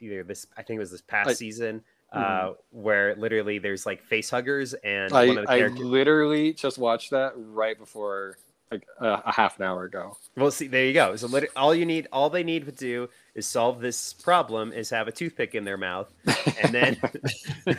[0.00, 1.82] either this, I think it was this past I- season,
[2.12, 5.80] uh, where literally there's like face huggers, and I, one of the I characters.
[5.84, 8.36] literally just watched that right before
[8.70, 10.16] like a, a half an hour ago.
[10.36, 11.14] Well, see, there you go.
[11.16, 14.88] So lit- all you need, all they need to do is solve this problem is
[14.90, 16.10] have a toothpick in their mouth,
[16.62, 16.96] and then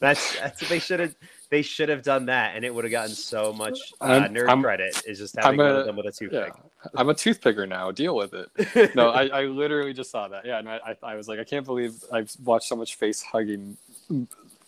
[0.00, 1.14] that's that's what they should have.
[1.50, 4.62] They should have done that, and it would have gotten so much uh, nerd I'm-
[4.62, 5.02] credit.
[5.06, 6.52] Is just having I'm one of them with a yeah, toothpick.
[6.94, 7.90] I'm a toothpicker now.
[7.90, 8.94] Deal with it.
[8.94, 10.44] no, I, I literally just saw that.
[10.44, 13.76] Yeah, and I, I, was like, I can't believe I've watched so much face hugging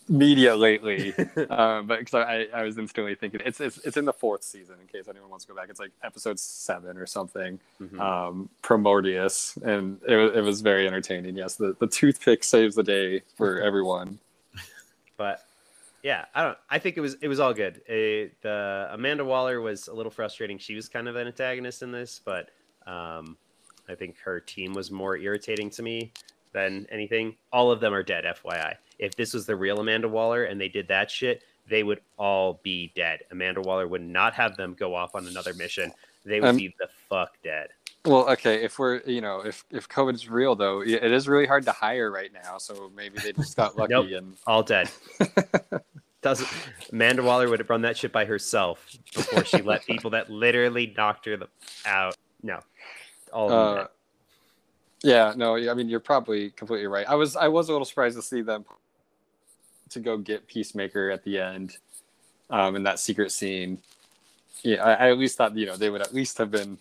[0.09, 1.15] media lately.
[1.51, 4.77] um, but because I, I was instantly thinking it's, it's it's in the fourth season.
[4.81, 7.59] In case anyone wants to go back, it's like episode seven or something.
[7.81, 7.99] Mhm.
[7.99, 11.37] Um, Promortyus, and it was it was very entertaining.
[11.37, 14.19] Yes, the the toothpick saves the day for everyone.
[15.17, 15.45] but
[16.05, 16.59] yeah, I don't.
[16.69, 17.81] I think it was it was all good.
[17.89, 20.59] Uh the Amanda Waller was a little frustrating.
[20.59, 22.51] She was kind of an antagonist in this, but
[22.87, 23.39] um,
[23.89, 26.13] I think her team was more irritating to me
[26.53, 27.35] than anything.
[27.53, 28.75] All of them are dead, FYI.
[28.99, 32.61] If this was the real Amanda Waller and they did that shit, they would all
[32.63, 33.21] be dead.
[33.31, 35.91] Amanda Waller would not have them go off on another mission.
[36.27, 37.71] They would Um, be the fuck dead.
[38.05, 41.65] Well, okay, if we're you know if if COVID's real though, it is really hard
[41.65, 42.59] to hire right now.
[42.59, 44.07] So maybe they just got lucky Nope.
[44.13, 44.91] and All dead.
[46.23, 46.49] Doesn't
[46.93, 50.93] Amanda Waller would have run that shit by herself before she let people that literally
[50.97, 51.49] knocked her the,
[51.87, 52.17] out.
[52.43, 52.61] No,
[53.33, 53.87] all Uh, dead.
[55.03, 57.07] yeah, no, I mean you're probably completely right.
[57.09, 58.65] I was I was a little surprised to see them
[59.91, 61.77] to go get Peacemaker at the end,
[62.51, 63.79] um, in that secret scene.
[64.63, 66.79] Yeah, I, I at least thought you know they would at least have been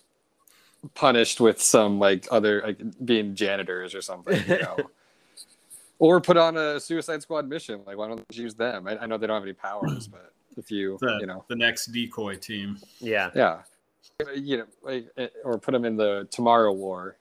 [0.96, 4.78] punished with some like other like being janitors or something, you know.
[6.00, 7.82] or put on a Suicide Squad mission.
[7.86, 8.88] Like, why don't you use them?
[8.88, 11.56] I, I know they don't have any powers, but if you The, you know the
[11.56, 12.78] next decoy team.
[13.00, 13.62] Yeah, yeah,
[14.36, 17.18] you know, like, eh, or put them in the Tomorrow War.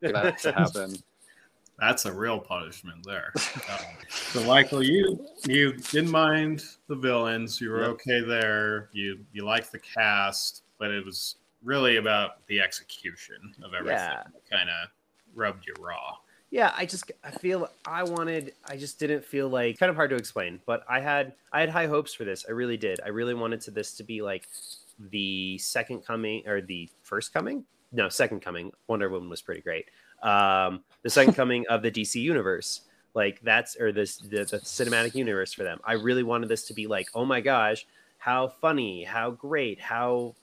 [0.00, 0.94] That to happen.
[1.78, 3.32] That's a real punishment there.
[3.70, 3.78] Um,
[4.10, 7.58] so, Michael, you you didn't mind the villains.
[7.58, 7.90] You were Yep.
[7.90, 8.90] okay there.
[8.92, 13.98] You you liked the cast, but it was really about the execution of everything.
[13.98, 14.22] Yeah.
[14.50, 14.88] Kind of
[15.34, 16.16] rubbed you raw.
[16.50, 16.72] yeah.
[16.76, 18.54] I just I feel I wanted.
[18.68, 21.68] I just didn't feel like kind of hard to explain, but I had I had
[21.68, 22.44] high hopes for this.
[22.48, 23.00] I really did.
[23.04, 24.48] I really wanted to this to be like
[25.10, 27.64] the second coming or the first coming.
[27.92, 28.72] No, second coming.
[28.86, 29.90] Wonder Woman was pretty great.
[30.22, 32.82] Um, the second coming of the DC universe.
[33.14, 35.80] Like that's or this the, the cinematic universe for them.
[35.84, 37.86] I really wanted this to be like, oh my gosh,
[38.18, 40.36] how funny, how great, how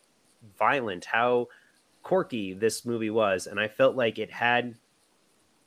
[0.58, 1.48] violent, how
[2.04, 4.76] quirky this movie was, and I felt like it had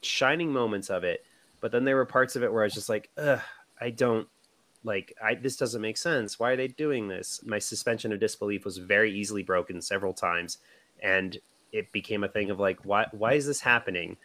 [0.02, 1.24] shining moments of it,
[1.60, 3.40] but then there were parts of it where I was just like, ugh,
[3.80, 4.28] I don't
[4.82, 6.38] like I this doesn't make sense.
[6.38, 7.40] Why are they doing this?
[7.44, 10.58] My suspension of disbelief was very easily broken several times,
[11.02, 11.36] and
[11.72, 14.16] it became a thing of like, why why is this happening?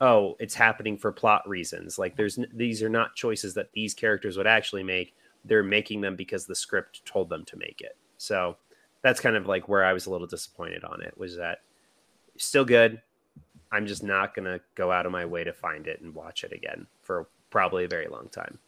[0.00, 1.98] Oh, it's happening for plot reasons.
[1.98, 5.14] Like there's these are not choices that these characters would actually make.
[5.44, 7.96] They're making them because the script told them to make it.
[8.18, 8.56] So
[9.04, 11.60] that's kind of like where I was a little disappointed on it was that
[12.38, 13.02] still good.
[13.70, 16.52] I'm just not gonna go out of my way to find it and watch it
[16.52, 18.58] again for probably a very long time.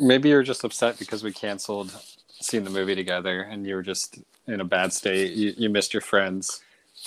[0.00, 1.92] Maybe you're just upset because we canceled
[2.40, 5.32] seeing the movie together, and you were just in a bad state.
[5.32, 6.62] You, you missed your friends.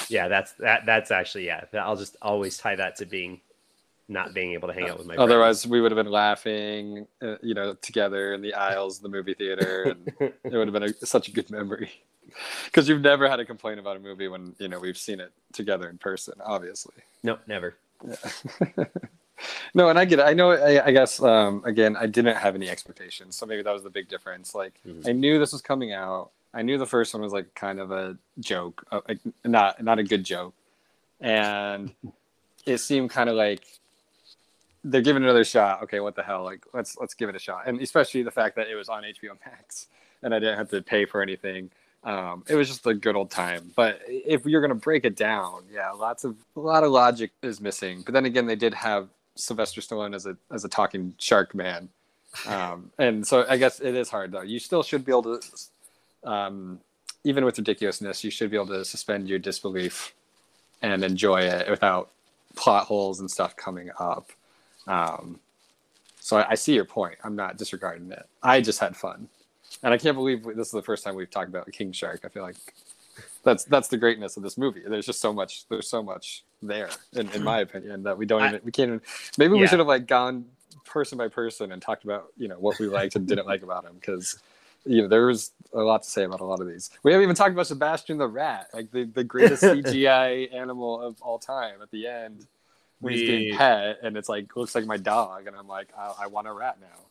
[0.08, 0.86] Yeah, that's that.
[0.86, 1.64] That's actually yeah.
[1.74, 3.42] I'll just always tie that to being
[4.08, 5.16] not being able to hang out with my.
[5.16, 5.32] friends.
[5.32, 9.10] Otherwise, we would have been laughing, uh, you know, together in the aisles of the
[9.10, 11.90] movie theater, and it would have been a, such a good memory.
[12.66, 15.32] Because you've never had a complaint about a movie when you know we've seen it
[15.54, 16.96] together in person, obviously.
[17.24, 17.76] no, never.
[18.08, 18.86] Yeah.
[19.74, 20.24] no, and I get it.
[20.24, 20.52] I know.
[20.52, 23.90] I, I guess um, again, I didn't have any expectations, so maybe that was the
[23.90, 24.54] big difference.
[24.56, 25.08] Like, Mhm.
[25.08, 26.32] I knew this was coming out.
[26.54, 30.00] I knew the first one was like kind of a joke, uh, like not not
[30.00, 30.54] a good joke,
[31.20, 31.92] and
[32.66, 33.62] it seemed kind of like
[34.84, 35.84] they're giving it another shot.
[35.84, 36.44] Okay, what the hell?
[36.44, 39.04] Like let's let's give it a shot, and especially the fact that it was on
[39.04, 39.88] HBO Max
[40.24, 41.70] and I didn't have to pay for anything.
[42.06, 43.72] Um, it was just a good old time.
[43.76, 47.60] But if you're gonna break it down, yeah, lots of a lot of logic is
[47.60, 48.04] missing.
[48.06, 51.90] But then again, they did have Sylvester Stallone as a as a talking shark man,
[52.48, 54.44] um, and so I guess it is hard though.
[54.44, 55.42] You still should be able to,
[56.24, 56.80] um,
[57.24, 60.14] even with ridiculousness, you should be able to suspend your disbelief
[60.82, 62.12] and enjoy it without
[62.56, 64.30] plot holes and stuff coming up.
[64.88, 65.40] Um,
[66.20, 67.18] so I, I see your point.
[67.24, 68.28] I'm not disregarding it.
[68.44, 69.28] I just had fun,
[69.86, 72.22] and I can't believe this is the first time we've talked about King Shark.
[72.26, 72.56] I feel like
[73.44, 74.82] that's that's the greatness of this movie.
[74.86, 75.68] There's just so much.
[75.70, 79.02] There's so much there, in, in my opinion, that we don't even we can't even.
[79.38, 80.46] Maybe we should have like gone
[80.86, 83.86] person by person and talked about you know what we liked and didn't like about
[83.86, 84.40] him because
[84.86, 86.90] you know there was a lot to say about a lot of these.
[87.04, 91.22] We haven't even talked about Sebastian the rat, like the the greatest CGI animal of
[91.22, 91.76] all time.
[91.84, 92.48] At the end,
[93.02, 96.24] when he's being pet, and it's like looks like my dog, and I'm like, I,
[96.24, 97.05] I want a rat now.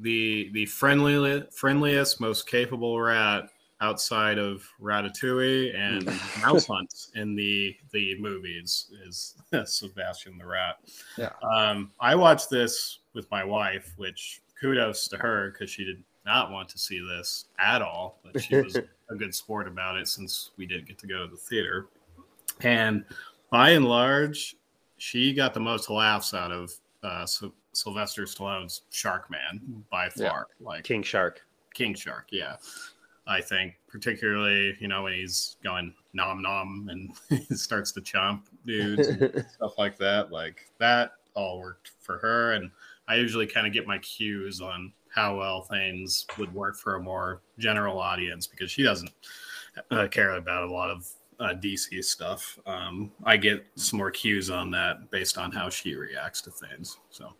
[0.00, 3.48] The the friendly friendliest, most capable rat
[3.80, 6.06] outside of Ratatouille and
[6.42, 9.34] Mouse Hunt in the the movies is
[9.64, 10.76] Sebastian the Rat.
[11.16, 11.30] Yeah.
[11.42, 16.50] Um, I watched this with my wife, which kudos to her because she did not
[16.50, 18.76] want to see this at all, but she was
[19.10, 21.86] a good sport about it since we didn't get to go to the theater.
[22.60, 23.04] And
[23.50, 24.56] by and large,
[24.96, 26.72] she got the most laughs out of
[27.02, 30.30] uh, Sy- Sylvester Stallone's Shark Man by Yeah.
[30.30, 30.46] far.
[30.60, 31.42] Like King Shark.
[31.74, 32.56] King Shark, yeah.
[33.26, 37.10] I think particularly, you know, when he's going nom nom and
[37.48, 40.30] he starts to chomp dudes and stuff like that.
[40.30, 42.52] Like that all worked for her.
[42.52, 42.70] And
[43.08, 47.00] I usually kind of get my cues on how well things would work for a
[47.02, 49.10] more general audience because she doesn't
[49.90, 51.08] uh, care about a lot of
[51.40, 52.58] uh, DC stuff.
[52.66, 56.98] Um, I get some more cues on that based on how she reacts to things.
[57.10, 57.32] So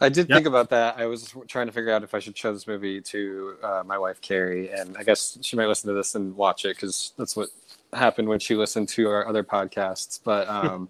[0.00, 0.36] I did Yep.
[0.36, 0.96] think about that.
[0.98, 3.98] I was trying to figure out if I should show this movie to uh, my
[3.98, 7.36] wife Carrie, and I guess she might listen to this and watch it because that's
[7.36, 7.48] what
[7.92, 10.20] happened when she listened to our other podcasts.
[10.22, 10.88] But um,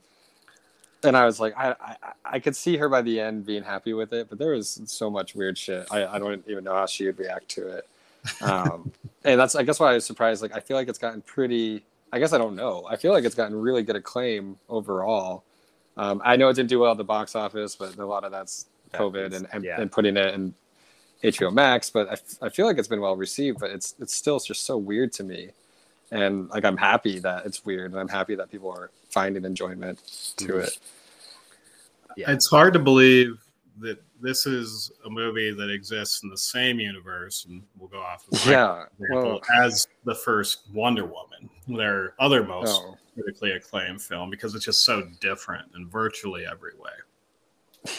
[1.05, 3.95] and I was like, I, I I could see her by the end being happy
[3.95, 5.87] with it, but there was so much weird shit.
[5.91, 7.89] I, I don't even know how she would react to it.
[8.43, 8.93] Um,
[9.25, 10.43] and that's I guess why I was surprised.
[10.43, 11.85] Like I feel like it's gotten pretty.
[12.13, 12.87] I guess I don't know.
[12.89, 15.45] I feel like it's gotten really good acclaim overall.
[15.97, 18.31] Um, I know it didn't do well at the box office, but a lot of
[18.33, 19.81] that's That COVID is- and, and, yeah.
[19.81, 20.55] and putting it in
[21.23, 21.91] HBO Max.
[21.91, 24.65] But I, f- I feel like it's been well received, but it's it's still just
[24.65, 25.51] so weird to me.
[26.11, 29.99] And like I'm happy that it's weird, and I'm happy that people are finding enjoyment
[30.39, 30.63] to Mhm.
[30.65, 30.79] it.
[32.17, 32.31] Yeah.
[32.33, 33.39] It's hard to believe
[33.81, 38.27] that this is a movie that exists in the same universe, and we'll go off
[38.31, 38.85] of Yeah.
[39.01, 44.55] example, Well, as the first Wonder Woman, their other most oh, critically acclaimed film, because
[44.55, 47.93] it's just so different in virtually every way.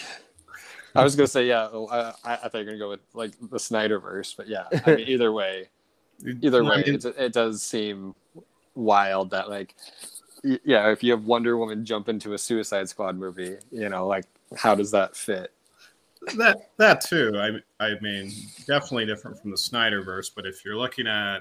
[0.96, 1.70] I was gonna say yeah.
[1.72, 4.66] oh, I, I thought you were gonna go with like the Snyderverse, but yeah.
[4.86, 5.70] I mean, either way,
[6.42, 8.16] either way, it, it does seem
[8.76, 9.76] wild that like,
[10.44, 14.26] yeah, if you have Wonder Woman jump into a Suicide Squad movie, you know, like
[14.58, 15.54] how does that fit?
[16.38, 17.32] That that too.
[17.80, 18.32] I I mean,
[18.68, 20.32] definitely different from the Snyderverse.
[20.36, 21.40] But if you're looking at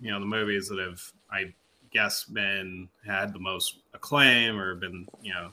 [0.00, 1.00] you know the movies that have,
[1.30, 1.52] I
[1.92, 5.50] guess, been had the most acclaim or been you know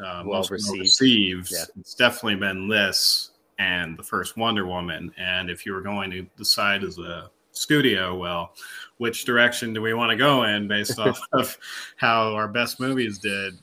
[0.00, 0.78] uh, Well most received.
[0.80, 1.64] received, Yeah.
[1.78, 5.12] it's definitely been this and the first Wonder Woman.
[5.16, 8.52] And if you were going to decide as a studio, well,
[8.98, 11.56] which direction do we want to go in based off of
[11.96, 13.54] how our best movies did?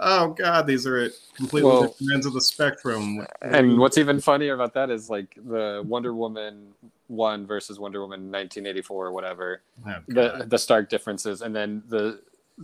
[0.00, 3.26] Oh God, these are at completely Well, different ends of the spectrum.
[3.42, 6.68] And what's even funnier about that is like the Wonder Woman
[7.08, 9.62] one versus Wonder Woman 1984 or whatever.
[9.86, 12.20] Oh, The the stark differences, and then the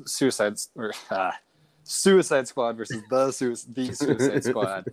[0.07, 1.37] Suicide or ah,
[1.85, 4.85] Suicide Squad versus the Suicide, the Suicide Squad.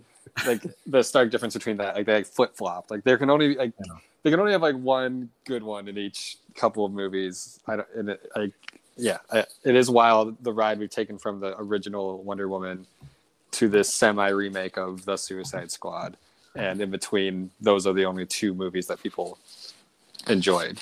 [0.46, 2.90] Like the stark difference between that, like they like, flip flop.
[2.90, 3.94] Like there can only like Yeah.
[4.22, 7.60] they can only have like one good one in each couple of movies.
[7.66, 7.88] I don't.
[7.94, 8.52] And it, like
[8.96, 12.86] yeah, it is wild the ride we've taken from the original Wonder Woman
[13.52, 16.16] to this semi remake of the Suicide Squad,
[16.54, 19.38] and in between, those are the only two movies that people
[20.28, 20.78] enjoyed.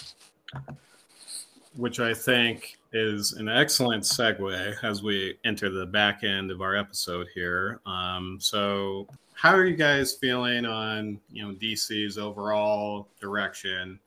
[1.77, 6.77] which I think is an excellent segue as we enter the back end of our
[6.77, 7.81] episode here.
[7.87, 13.99] Um, so, how are you guys feeling on you know DC's overall direction?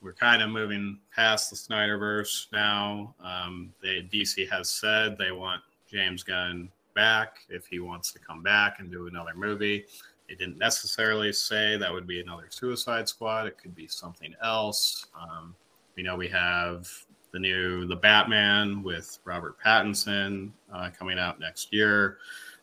[0.00, 3.14] We're kind of moving past the Snyderverse now.
[3.22, 8.42] Um, they, DC has said they want James Gunn back if he wants to come
[8.42, 9.86] back and do another movie.
[10.28, 13.46] They didn't necessarily say that would be another Suicide Squad.
[13.46, 15.06] It could be something else.
[15.18, 15.54] Um,
[15.96, 16.88] We know we have
[17.32, 22.18] the new The Batman with Robert Pattinson uh, coming out next year.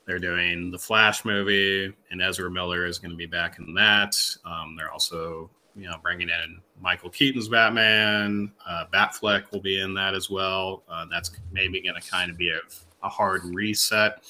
[0.06, 4.16] They're doing the Flash movie, and Ezra Miller is going to be back in that.
[4.46, 8.52] Um, they're also, you know, bringing in Michael Keaton's Batman.
[8.66, 10.84] Uh, Batfleck will be in that as well.
[10.90, 12.60] Uh, that's maybe going to kind of be a,
[13.06, 14.24] a, hard reset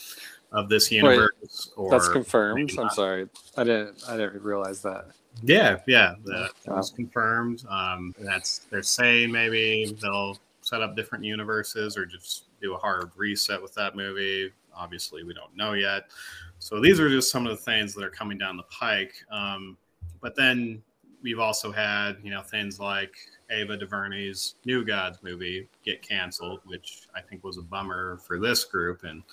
[0.51, 1.71] of this universe.
[1.77, 2.71] Wait, that's confirmed.
[2.79, 3.27] I'm sorry,
[3.57, 4.03] I didn't.
[4.07, 5.07] I didn't realize that.
[5.43, 7.63] Yeah, yeah, that was confirmed.
[7.69, 13.11] Um, that's they're saying maybe they'll set up different universes or just do a hard
[13.15, 14.51] reset with that movie.
[14.75, 16.05] Obviously, we don't know yet.
[16.59, 19.13] So these are just some of the things that are coming down the pike.
[19.29, 19.77] Um,
[20.21, 20.81] but then
[21.25, 23.15] we've also had, you know, things like
[23.49, 28.63] Ava DuVernay's New Gods movie get canceled, which I think was a bummer for this
[28.63, 29.23] group and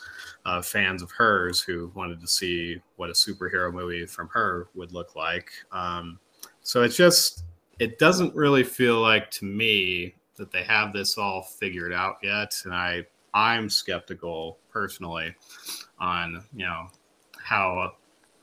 [0.46, 4.92] uh, fans of hers who wanted to see what a superhero movie from her would
[4.92, 5.50] look like.
[5.70, 6.18] Um,
[6.62, 7.44] so it's just,
[7.78, 12.54] it doesn't really feel like to me that they have this all figured out yet.
[12.64, 15.34] And I I'm skeptical personally
[15.98, 16.88] on you know
[17.38, 17.92] how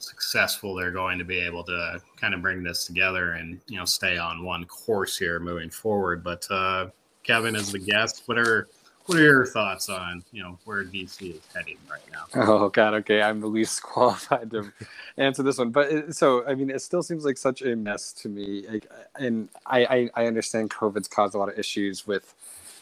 [0.01, 3.85] successful they're going to be able to kind of bring this together and you know
[3.85, 6.23] stay on one course here moving forward.
[6.23, 6.87] But uh,
[7.23, 8.67] Kevin, as the guest, what are
[9.05, 12.25] what are your thoughts on you know where DC is heading right now?
[12.47, 14.71] Oh God, okay, I'm the least qualified to
[15.17, 18.13] answer this one, but it, so I mean, it still seems like such a mess
[18.13, 18.65] to me.
[18.69, 22.33] Like, and I, I I understand COVID's caused a lot of issues with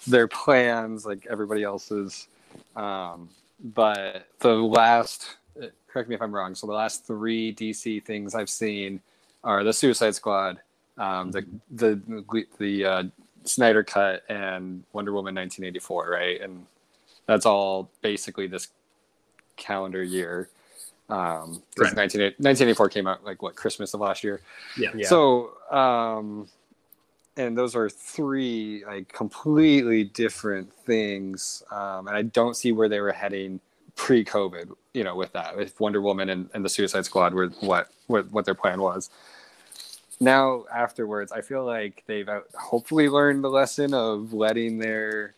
[0.05, 2.27] their plans like everybody else's.
[2.75, 5.37] Um, but the last,
[5.87, 6.55] correct me if I'm wrong.
[6.55, 9.01] So the last three DC things I've seen
[9.43, 10.59] are the Suicide Squad,
[10.97, 12.01] um, the the
[12.59, 13.03] the uh,
[13.43, 16.09] Snyder Cut, and Wonder Woman 1984.
[16.09, 16.65] Right, and
[17.25, 18.69] that's all basically this
[19.55, 20.49] calendar year.
[21.09, 21.95] Um, right.
[21.95, 24.41] 1984 came out like what Christmas of last year.
[24.77, 24.89] Yeah.
[24.93, 25.07] yeah.
[25.07, 26.49] So um,
[27.37, 32.99] and those are three like completely different things um, and i don't see where they
[32.99, 33.59] were heading
[33.97, 37.89] pre-covid you know with that if wonder woman and, and the suicide squad were what,
[38.07, 39.09] what what their plan was
[40.19, 45.33] now afterwards i feel like they've uh, hopefully learned the lesson of letting their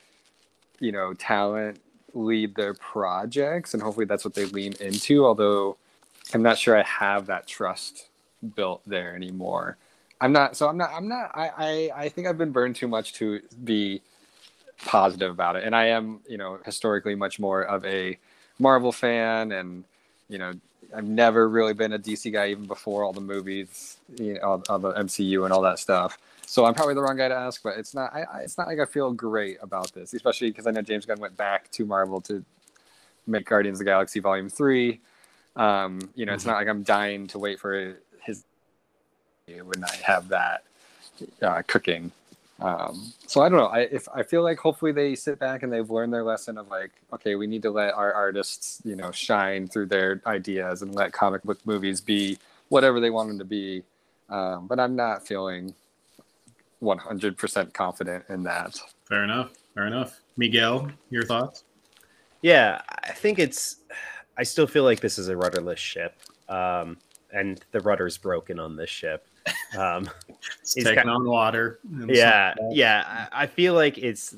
[0.79, 1.79] you know talent
[2.13, 5.77] lead their projects and hopefully that's what they lean into although
[6.33, 8.09] i'm not sure i have that trust
[8.55, 9.77] built there anymore
[10.21, 10.57] I'm not.
[10.57, 10.91] So I'm not.
[10.93, 11.31] I'm not.
[11.33, 11.91] I, I.
[12.03, 14.01] I think I've been burned too much to be
[14.85, 16.19] positive about it, and I am.
[16.27, 18.17] You know, historically much more of a
[18.59, 19.83] Marvel fan, and
[20.27, 20.53] you know,
[20.95, 24.63] I've never really been a DC guy even before all the movies, you know, all,
[24.69, 26.17] all the MCU and all that stuff.
[26.45, 28.13] So I'm probably the wrong guy to ask, but it's not.
[28.13, 31.05] I, I it's not like I feel great about this, especially because I know James
[31.05, 32.43] Gunn went back to Marvel to
[33.27, 34.99] make Guardians of the Galaxy Volume Three.
[35.55, 38.43] Um, you know, it's not like I'm dying to wait for his
[39.45, 40.63] when I have that
[41.41, 42.11] uh, cooking.
[42.61, 43.67] Um, so I don't know.
[43.67, 46.67] I if I feel like hopefully they sit back and they've learned their lesson of
[46.67, 50.93] like, okay, we need to let our artists, you know, shine through their ideas and
[50.93, 52.37] let comic book movies be
[52.69, 53.83] whatever they want them to be.
[54.29, 55.73] Um, but I'm not feeling
[56.81, 58.79] 100% confident in that.
[59.05, 59.51] Fair enough.
[59.73, 60.19] Fair enough.
[60.37, 61.63] Miguel, your thoughts?
[62.41, 63.77] Yeah, I think it's.
[64.37, 66.15] I still feel like this is a rudderless ship,
[66.47, 66.97] um,
[67.33, 69.27] and the rudder's broken on this ship.
[69.77, 70.09] Um,
[70.61, 71.79] it's taking kind of, on water.
[72.07, 73.27] Yeah, yeah.
[73.31, 74.35] I feel like it's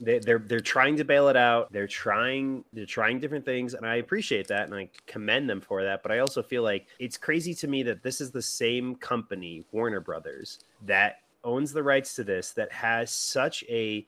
[0.00, 1.72] they, they're they're trying to bail it out.
[1.72, 5.82] They're trying they're trying different things, and I appreciate that, and I commend them for
[5.84, 6.02] that.
[6.02, 9.64] But I also feel like it's crazy to me that this is the same company,
[9.72, 14.06] Warner Brothers, that owns the rights to this that has such a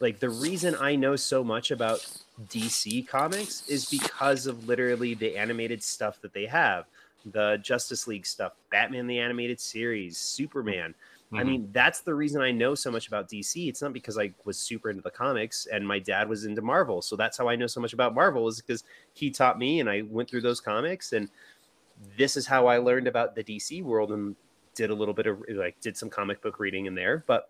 [0.00, 2.06] like the reason I know so much about
[2.48, 6.84] DC comics is because of literally the animated stuff that they have
[7.26, 10.94] the Justice League stuff, Batman the animated series, Superman.
[11.26, 11.36] Mm-hmm.
[11.36, 13.68] I mean, that's the reason I know so much about DC.
[13.68, 17.02] It's not because I was super into the comics and my dad was into Marvel.
[17.02, 19.88] So that's how I know so much about Marvel is because he taught me and
[19.88, 21.28] I went through those comics and
[22.16, 24.36] this is how I learned about the DC world and
[24.74, 27.48] did a little bit of like did some comic book reading in there, but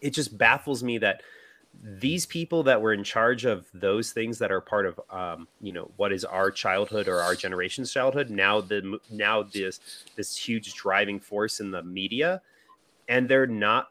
[0.00, 1.22] it just baffles me that
[1.82, 5.72] these people that were in charge of those things that are part of um, you
[5.72, 9.80] know what is our childhood or our generation's childhood now the now this
[10.16, 12.40] this huge driving force in the media
[13.08, 13.90] and they're not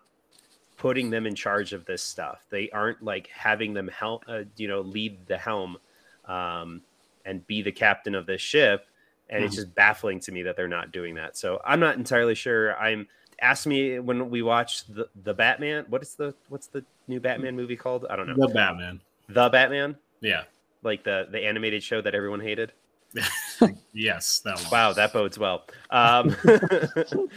[0.77, 2.45] putting them in charge of this stuff.
[2.49, 5.77] They aren't like having them help uh, you know lead the helm
[6.25, 6.81] um,
[7.25, 8.87] and be the captain of this ship
[9.29, 9.47] and mm-hmm.
[9.47, 11.37] it's just baffling to me that they're not doing that.
[11.37, 12.77] So i'm not entirely sure.
[12.77, 13.07] I'm
[13.39, 15.85] ask me when we watch the the Batman.
[15.89, 18.05] What is the what's the new Batman movie called?
[18.09, 18.47] I don't know.
[18.47, 19.01] The Batman.
[19.29, 19.95] The Batman.
[20.21, 20.43] Yeah.
[20.83, 22.71] Like the the animated show that everyone hated.
[23.93, 24.65] yes, that one.
[24.71, 25.63] Wow, that bodes well.
[25.89, 26.35] Um,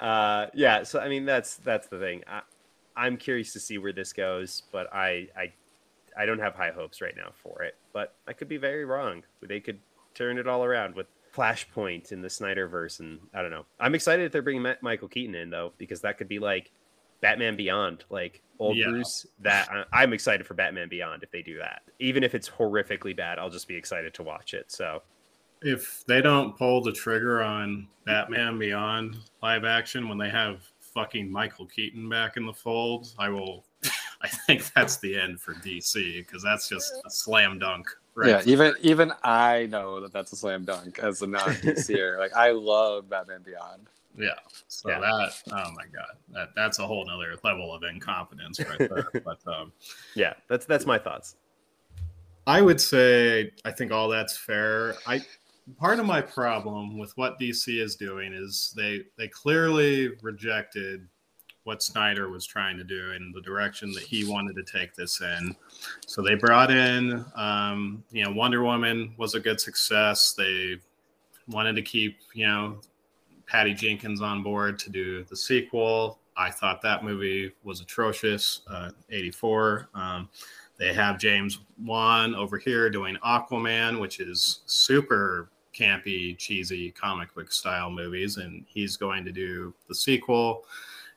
[0.00, 2.22] uh, yeah, so I mean that's that's the thing.
[2.26, 2.40] I,
[2.96, 5.52] I'm curious to see where this goes, but I I
[6.16, 7.76] I don't have high hopes right now for it.
[7.92, 9.22] But I could be very wrong.
[9.40, 9.78] They could
[10.14, 13.66] turn it all around with Flashpoint in the Snyderverse, and I don't know.
[13.80, 16.70] I'm excited if they're bringing Michael Keaton in though, because that could be like
[17.20, 18.88] Batman Beyond, like old Yeah.
[18.88, 19.26] Bruce.
[19.40, 21.82] That uh, I'm excited for Batman Beyond if they do that.
[21.98, 24.70] Even if it's horrifically bad, I'll just be excited to watch it.
[24.70, 25.02] So
[25.62, 31.30] If they don't pull the trigger on Batman Beyond live action when they have fucking
[31.30, 33.64] Michael Keaton back in the fold, I will.
[34.22, 37.86] I think that's the end for DC because that's just a slam dunk.
[38.16, 38.28] Right.
[38.28, 42.18] Yeah, even even I know that that's a slam dunk as a non DCer.
[42.20, 43.88] like I love Batman Beyond.
[44.16, 44.28] Yeah.
[44.68, 45.00] So Yeah.
[45.00, 49.10] that, oh my god, that that's a whole nother level of incompetence right there.
[49.24, 49.72] but um,
[50.14, 51.36] yeah, that's that's my thoughts.
[52.46, 54.94] I would say I think all that's fair.
[55.06, 55.20] I
[55.78, 61.08] part of my problem with what DC is doing is they they clearly rejected
[61.64, 65.20] what Snyder was trying to do and the direction that he wanted to take this
[65.20, 65.56] in.
[66.06, 70.32] So they brought in, um, you know, Wonder Woman was a good success.
[70.32, 70.76] They
[71.48, 72.78] wanted to keep, you know,
[73.46, 76.18] Patty Jenkins on board to do the sequel.
[76.36, 78.62] I thought that movie was atrocious.
[78.68, 79.88] Uh, 84.
[79.94, 80.28] Um,
[80.78, 87.52] they have James Wan over here doing Aquaman, which is super campy, cheesy comic book
[87.52, 90.64] style movies, and he's going to do the sequel.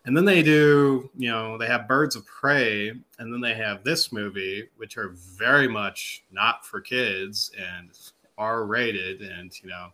[0.07, 3.83] And then they do, you know, they have Birds of Prey, and then they have
[3.83, 7.89] this movie, which are very much not for kids and
[8.37, 9.89] R rated and, you know,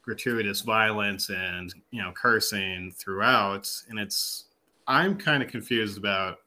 [0.00, 3.70] gratuitous violence and, you know, cursing throughout.
[3.90, 4.46] And it's,
[4.86, 6.38] I'm kind of confused about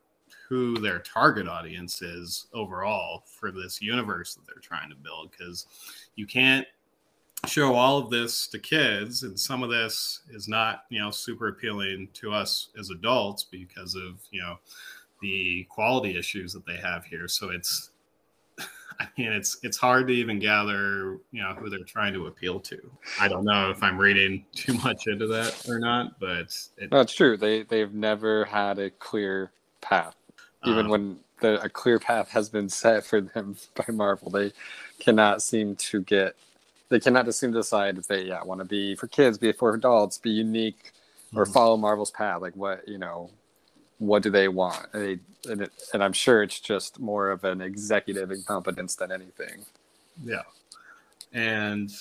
[0.49, 5.67] who their target audience is overall for this universe that they're trying to build because
[6.15, 6.65] you can't
[7.45, 11.47] show all of this to kids and some of this is not you know super
[11.47, 14.57] appealing to us as adults because of you know
[15.21, 17.91] the quality issues that they have here so it's
[18.99, 22.59] i mean it's it's hard to even gather you know who they're trying to appeal
[22.59, 22.79] to
[23.19, 27.01] i don't know if i'm reading too much into that or not but it, No,
[27.01, 27.37] it's true.
[27.37, 30.15] They they've never had a clear path.
[30.65, 34.51] Even um, when the, a clear path has been set for them by Marvel, they
[34.99, 36.35] cannot seem to get.
[36.89, 39.51] They cannot just seem to decide if they yeah want to be for kids, be
[39.51, 40.91] for adults, be unique,
[41.35, 41.53] or Mhm.
[41.53, 42.41] follow Marvel's path.
[42.41, 43.31] Like what you know,
[43.97, 44.91] what do they want?
[44.91, 45.19] They,
[45.49, 49.65] and, it, and I'm sure it's just more of an executive incompetence than anything.
[50.23, 50.43] Yeah.
[51.33, 51.91] And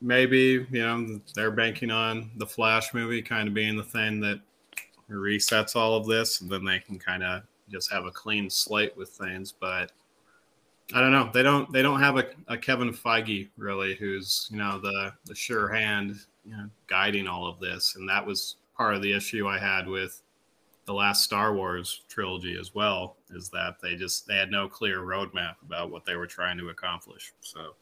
[0.00, 4.40] maybe, you know, they're banking on the Flash movie kind of being the thing that
[5.10, 8.96] resets all of this, and then they can kind of just have a clean slate
[8.96, 9.52] with things.
[9.52, 9.92] But
[10.94, 11.30] I don't know.
[11.32, 15.34] They don't they don't have a, a Kevin Feige really who's, you know, the the
[15.34, 17.96] sure hand, you know, guiding all of this.
[17.96, 20.22] And that was part of the issue I had with
[20.84, 25.00] the last Star Wars trilogy as well, is that they just they had no clear
[25.00, 27.32] roadmap about what they were trying to accomplish.
[27.40, 27.74] So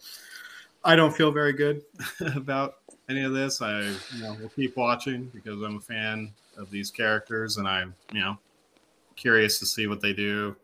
[0.85, 1.83] I don't feel very good
[2.35, 2.77] about
[3.09, 3.61] any of this.
[3.61, 3.83] I
[4.15, 8.21] you know will keep watching because I'm a fan of these characters and I'm you
[8.21, 8.39] know
[9.17, 10.57] curious to see what they do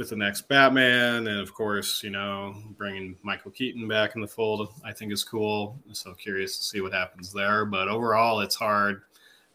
[0.00, 4.26] with the next Batman and of course you know bringing Michael Keaton back in the
[4.26, 5.78] fold I think is cool.
[5.92, 7.66] So curious to see what happens there.
[7.66, 9.02] But overall, it's hard.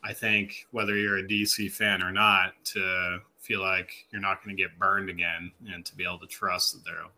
[0.04, 4.56] I think whether you're a DC fan or not to feel like you're not going
[4.56, 7.12] to get burned again and to be able to trust that they'll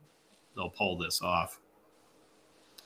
[0.56, 1.60] they'll pull this off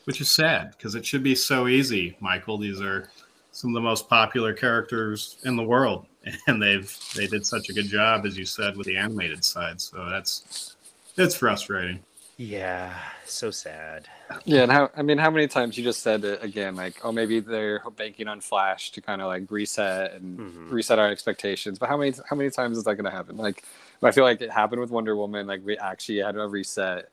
[0.05, 3.09] which is sad because it should be so easy michael these are
[3.51, 6.05] some of the most popular characters in the world
[6.47, 9.81] and they've they did such a good job as you said with the animated side
[9.81, 10.75] so that's
[11.17, 11.99] it's frustrating
[12.37, 12.95] Yeah,
[13.25, 14.07] so sad.
[14.45, 16.75] Yeah, and how I mean, how many times you just said it again?
[16.75, 20.71] Like, oh, maybe they're banking on Flash to kind of like reset and Mhm.
[20.71, 21.77] reset our expectations.
[21.77, 23.37] But how many how many times is that going to happen?
[23.37, 23.63] Like,
[24.01, 25.45] I feel like it happened with Wonder Woman.
[25.45, 27.09] Like, we actually had a reset,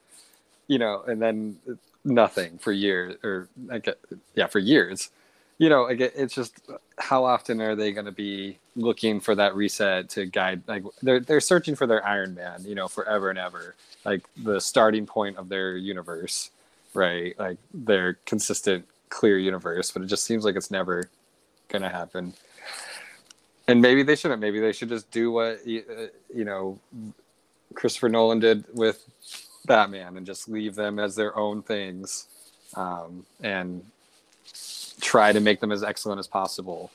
[0.68, 1.58] you know, and then
[2.04, 3.88] nothing for years, or like,
[4.34, 5.10] yeah, for years.
[5.58, 6.60] You know, like it, it's just
[6.98, 10.62] how often are they going to be looking for that reset to guide?
[10.68, 13.74] Like, they're they're searching for their Iron Man, you know, forever and ever,
[14.04, 16.50] like the starting point of their universe
[16.94, 17.38] right?
[17.38, 21.08] Like their consistent, clear universe, but it just seems like it's never
[21.68, 22.34] gonna happen.
[23.66, 24.40] And maybe they shouldn't.
[24.40, 26.78] Maybe they should just do what uh, you know
[27.74, 29.04] Christopher Nolan did with
[29.66, 32.26] Batman and just leave them as their own things,
[32.74, 33.84] um, and
[35.00, 36.90] try to make them as excellent as possible,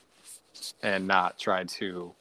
[0.81, 2.13] and not try to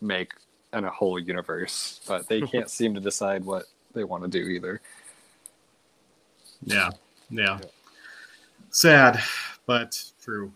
[0.00, 0.32] make
[0.72, 2.00] an, a whole universe.
[2.06, 3.64] But they can't seem to decide what
[3.94, 4.80] they want to do either.
[6.64, 6.90] yeah
[7.30, 7.58] yeah
[8.70, 9.20] sad
[9.66, 10.52] but true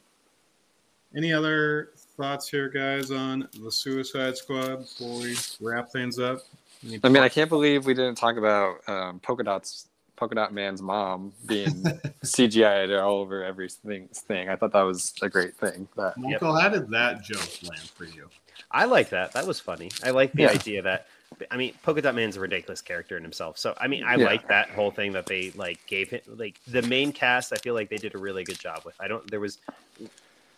[1.14, 6.40] any other thoughts here, guys, on the Suicide Squad before we wrap things up?
[6.84, 9.88] Any I mean, I can't believe we didn't talk about um, Polka Dot's
[10.22, 11.82] Polka Dot Man's mom being
[12.24, 14.06] CGI'd all over everything.
[14.14, 15.88] Thing I thought that was a great thing.
[15.96, 18.28] That Michael, how did that joke land for you?
[18.70, 19.32] I like that.
[19.32, 19.90] That was funny.
[20.04, 20.50] I like the Yeah.
[20.50, 21.08] idea that
[21.50, 23.58] I mean, Polka Dot Man's a ridiculous character in himself.
[23.58, 24.26] So I mean, I Yeah.
[24.26, 26.20] like that whole thing that they like gave him.
[26.28, 28.94] Like the main cast, I feel like they did a really good job with.
[29.00, 29.28] I don't.
[29.28, 29.58] There was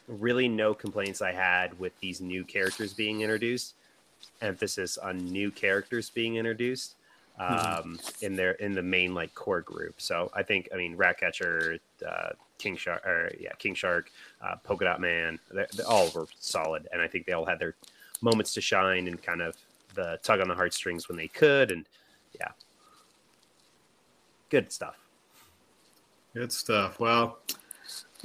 [0.08, 3.76] really no complaints I had with these new characters being introduced.
[4.42, 6.96] Emphasis on new characters being introduced
[7.38, 10.00] um, in their in the main like core group.
[10.00, 14.10] So I think I mean Ratcatcher, uh, King Shark, or yeah, King Shark,
[14.42, 17.58] uh, Polka Dot Man, they, they all were solid, and I think they all had
[17.58, 17.74] their
[18.20, 19.56] moments to shine and kind of
[19.94, 21.86] the tug on the heartstrings when they could, and
[22.38, 22.50] yeah,
[24.48, 24.96] good stuff.
[26.34, 26.98] Good stuff.
[26.98, 27.38] Well,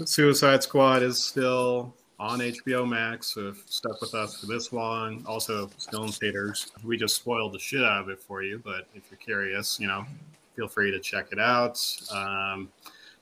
[0.06, 3.34] Suicide Squad is still on HBO Max.
[3.34, 6.72] So if stuck with us for this long, also still in theaters.
[6.84, 9.88] We just spoiled the shit out of it for you, but if you're curious, you
[9.88, 10.06] know,
[10.56, 11.82] feel free to check it out.
[12.12, 12.70] Um,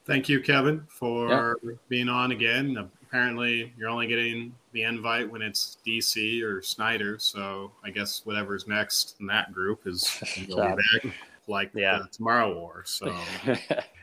[0.06, 1.58] thank you, Kevin, for
[1.90, 2.90] being on again.
[3.04, 7.20] Apparently, you're only getting the invite when it's DC or Snyder.
[7.20, 10.22] So I guess whatever's next in that group is
[11.48, 11.64] you'll Yeah.
[11.64, 12.00] be back like Yeah.
[12.04, 12.84] the Tomorrow War.
[12.86, 13.16] So.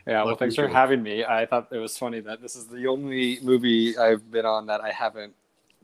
[0.07, 1.23] yeah, well, thanks for having me.
[1.23, 4.81] I thought it was funny that this is the only movie I've been on that
[4.81, 5.33] I haven't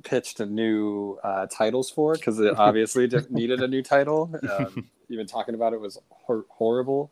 [0.03, 4.33] pitched a new uh, titles for because it obviously needed a new title.
[4.49, 7.11] Um, even talking about it was hor- horrible.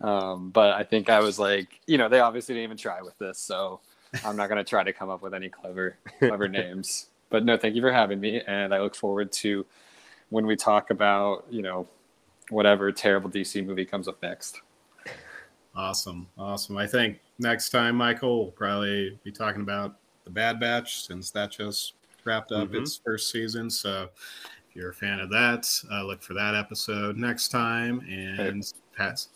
[0.00, 3.16] Um, but I think I was like, you know, they obviously didn't even try with
[3.18, 3.80] this, so
[4.24, 7.06] I'm not going to try to come up with any clever, clever names.
[7.30, 9.64] But no, thank you for having me, and I look forward to
[10.28, 11.88] when we talk about, you know,
[12.50, 14.60] whatever terrible DC movie comes up next.
[15.74, 16.26] Awesome.
[16.38, 16.76] Awesome.
[16.76, 21.50] I think next time, Michael, we'll probably be talking about the Bad Batch since that
[21.50, 21.94] just
[22.24, 22.82] wrapped up Mhm.
[22.82, 23.68] its first season.
[23.70, 24.08] So
[24.68, 28.00] if you're a fan of that, uh, look for that episode next time.
[28.08, 28.64] And
[28.96, 29.28] Pat's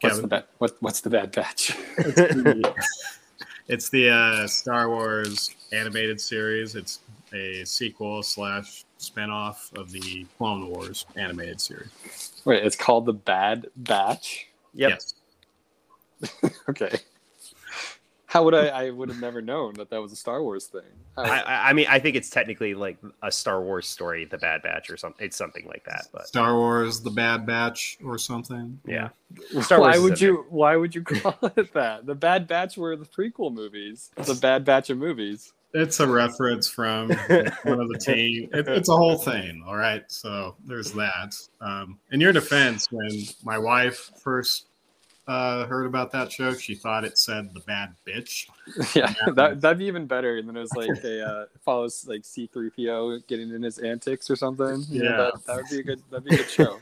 [0.00, 0.22] What's Kevin.
[0.22, 0.44] the bad?
[0.58, 1.76] What, what's the bad batch?
[3.68, 6.74] it's the uh, Star Wars animated series.
[6.74, 7.00] It's
[7.34, 12.42] a sequel slash spinoff of the Clone Wars animated series.
[12.44, 14.48] Wait, it's called the Bad Batch.
[14.74, 14.90] Yep.
[14.90, 15.14] Yes.
[16.68, 16.98] Okay.
[18.26, 18.68] How would I?
[18.68, 20.80] I would have never known that that was a Star Wars thing.
[21.16, 24.38] How- I, I- I mean, I think it's technically like a Star Wars story, The
[24.38, 25.26] Bad Batch, or something.
[25.26, 26.06] It's something like that.
[26.12, 28.80] But Star Wars, the Bad Batch, or something.
[28.86, 29.10] yeah,
[29.60, 30.46] Star why Wars would in you?
[30.48, 32.06] Why would you call it that?
[32.06, 34.10] The Bad Batch were the prequel movies.
[34.16, 35.52] The Bad Batch of movies.
[35.74, 38.50] It's a reference from one of the team.
[38.52, 39.62] It, it's a whole thing.
[39.66, 40.04] All right.
[40.08, 41.34] So there's that.
[41.60, 43.08] Um, in your defense, when
[43.42, 44.66] my wife first
[45.28, 48.48] uh, heard about that show, she thought it said the bad bitch.
[48.94, 50.36] Yeah, that that'd be even better.
[50.36, 53.78] And then it was like a uh, follows like C three PO getting in his
[53.78, 54.84] antics or something.
[54.88, 55.16] You know, Yeah.
[55.16, 56.02] that, that would be a good.
[56.10, 56.78] That'd be a good show.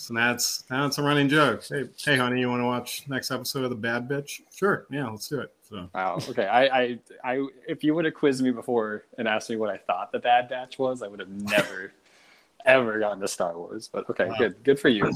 [0.00, 1.62] So that's that's a running joke.
[1.68, 4.40] Hey, hey, honey, you want to watch next episode of the Bad Bitch?
[4.50, 4.86] Sure.
[4.90, 5.52] Yeah, let's do it.
[5.68, 6.18] So Wow.
[6.26, 6.46] Okay.
[6.46, 9.76] I, I, I, if you would have quizzed me before and asked me what I
[9.76, 11.92] thought the Bad Batch was, I would have never,
[12.64, 13.90] ever gotten to Star Wars.
[13.92, 14.36] But okay, Wow.
[14.38, 14.64] good.
[14.64, 15.12] Good for you.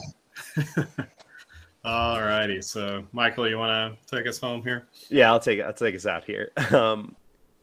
[1.85, 2.61] all righty.
[2.61, 4.86] So Michael, you want to take us home here?
[5.09, 5.32] yeah.
[5.32, 6.52] I'll take I'll take us out here.
[6.74, 7.16] Um,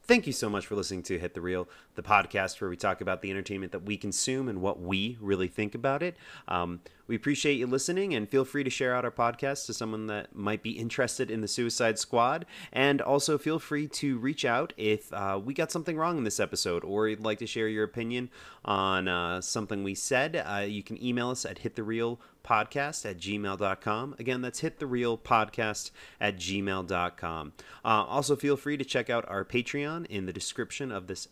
[0.03, 3.01] thank you so much for listening to Hit the Reel, the podcast where we talk
[3.01, 6.15] about the entertainment that we consume and what we really think about it.
[6.47, 6.81] Um,
[7.11, 10.33] we appreciate you listening and feel free to share out our podcast to someone that
[10.33, 12.45] might be interested in the Suicide Squad.
[12.71, 16.39] And also feel free to reach out if uh, we got something wrong in this
[16.39, 18.29] episode or you'd like to share your opinion
[18.63, 20.37] on uh, something we said.
[20.37, 24.15] Uh, you can email us at hitthereelpodcast at gmail.com.
[24.17, 25.91] Again, that's hitthereelpodcast
[26.21, 27.53] at gmail.com.
[27.83, 31.27] Uh, also, feel free to check out our Patreon in the description of this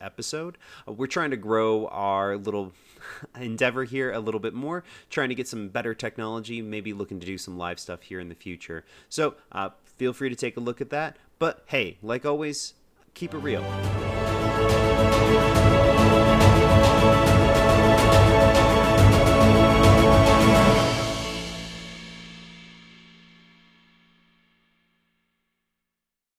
[0.50, 0.58] episode.
[0.88, 2.74] Uh, we're trying to grow our little
[3.40, 7.26] endeavor here a little bit more, trying to get some better technology, maybe looking to
[7.26, 8.86] do some live stuff here in the future.
[9.10, 11.18] So uh, feel free to take a look at that.
[11.38, 12.74] But hey, like always,
[13.14, 13.64] keep it real.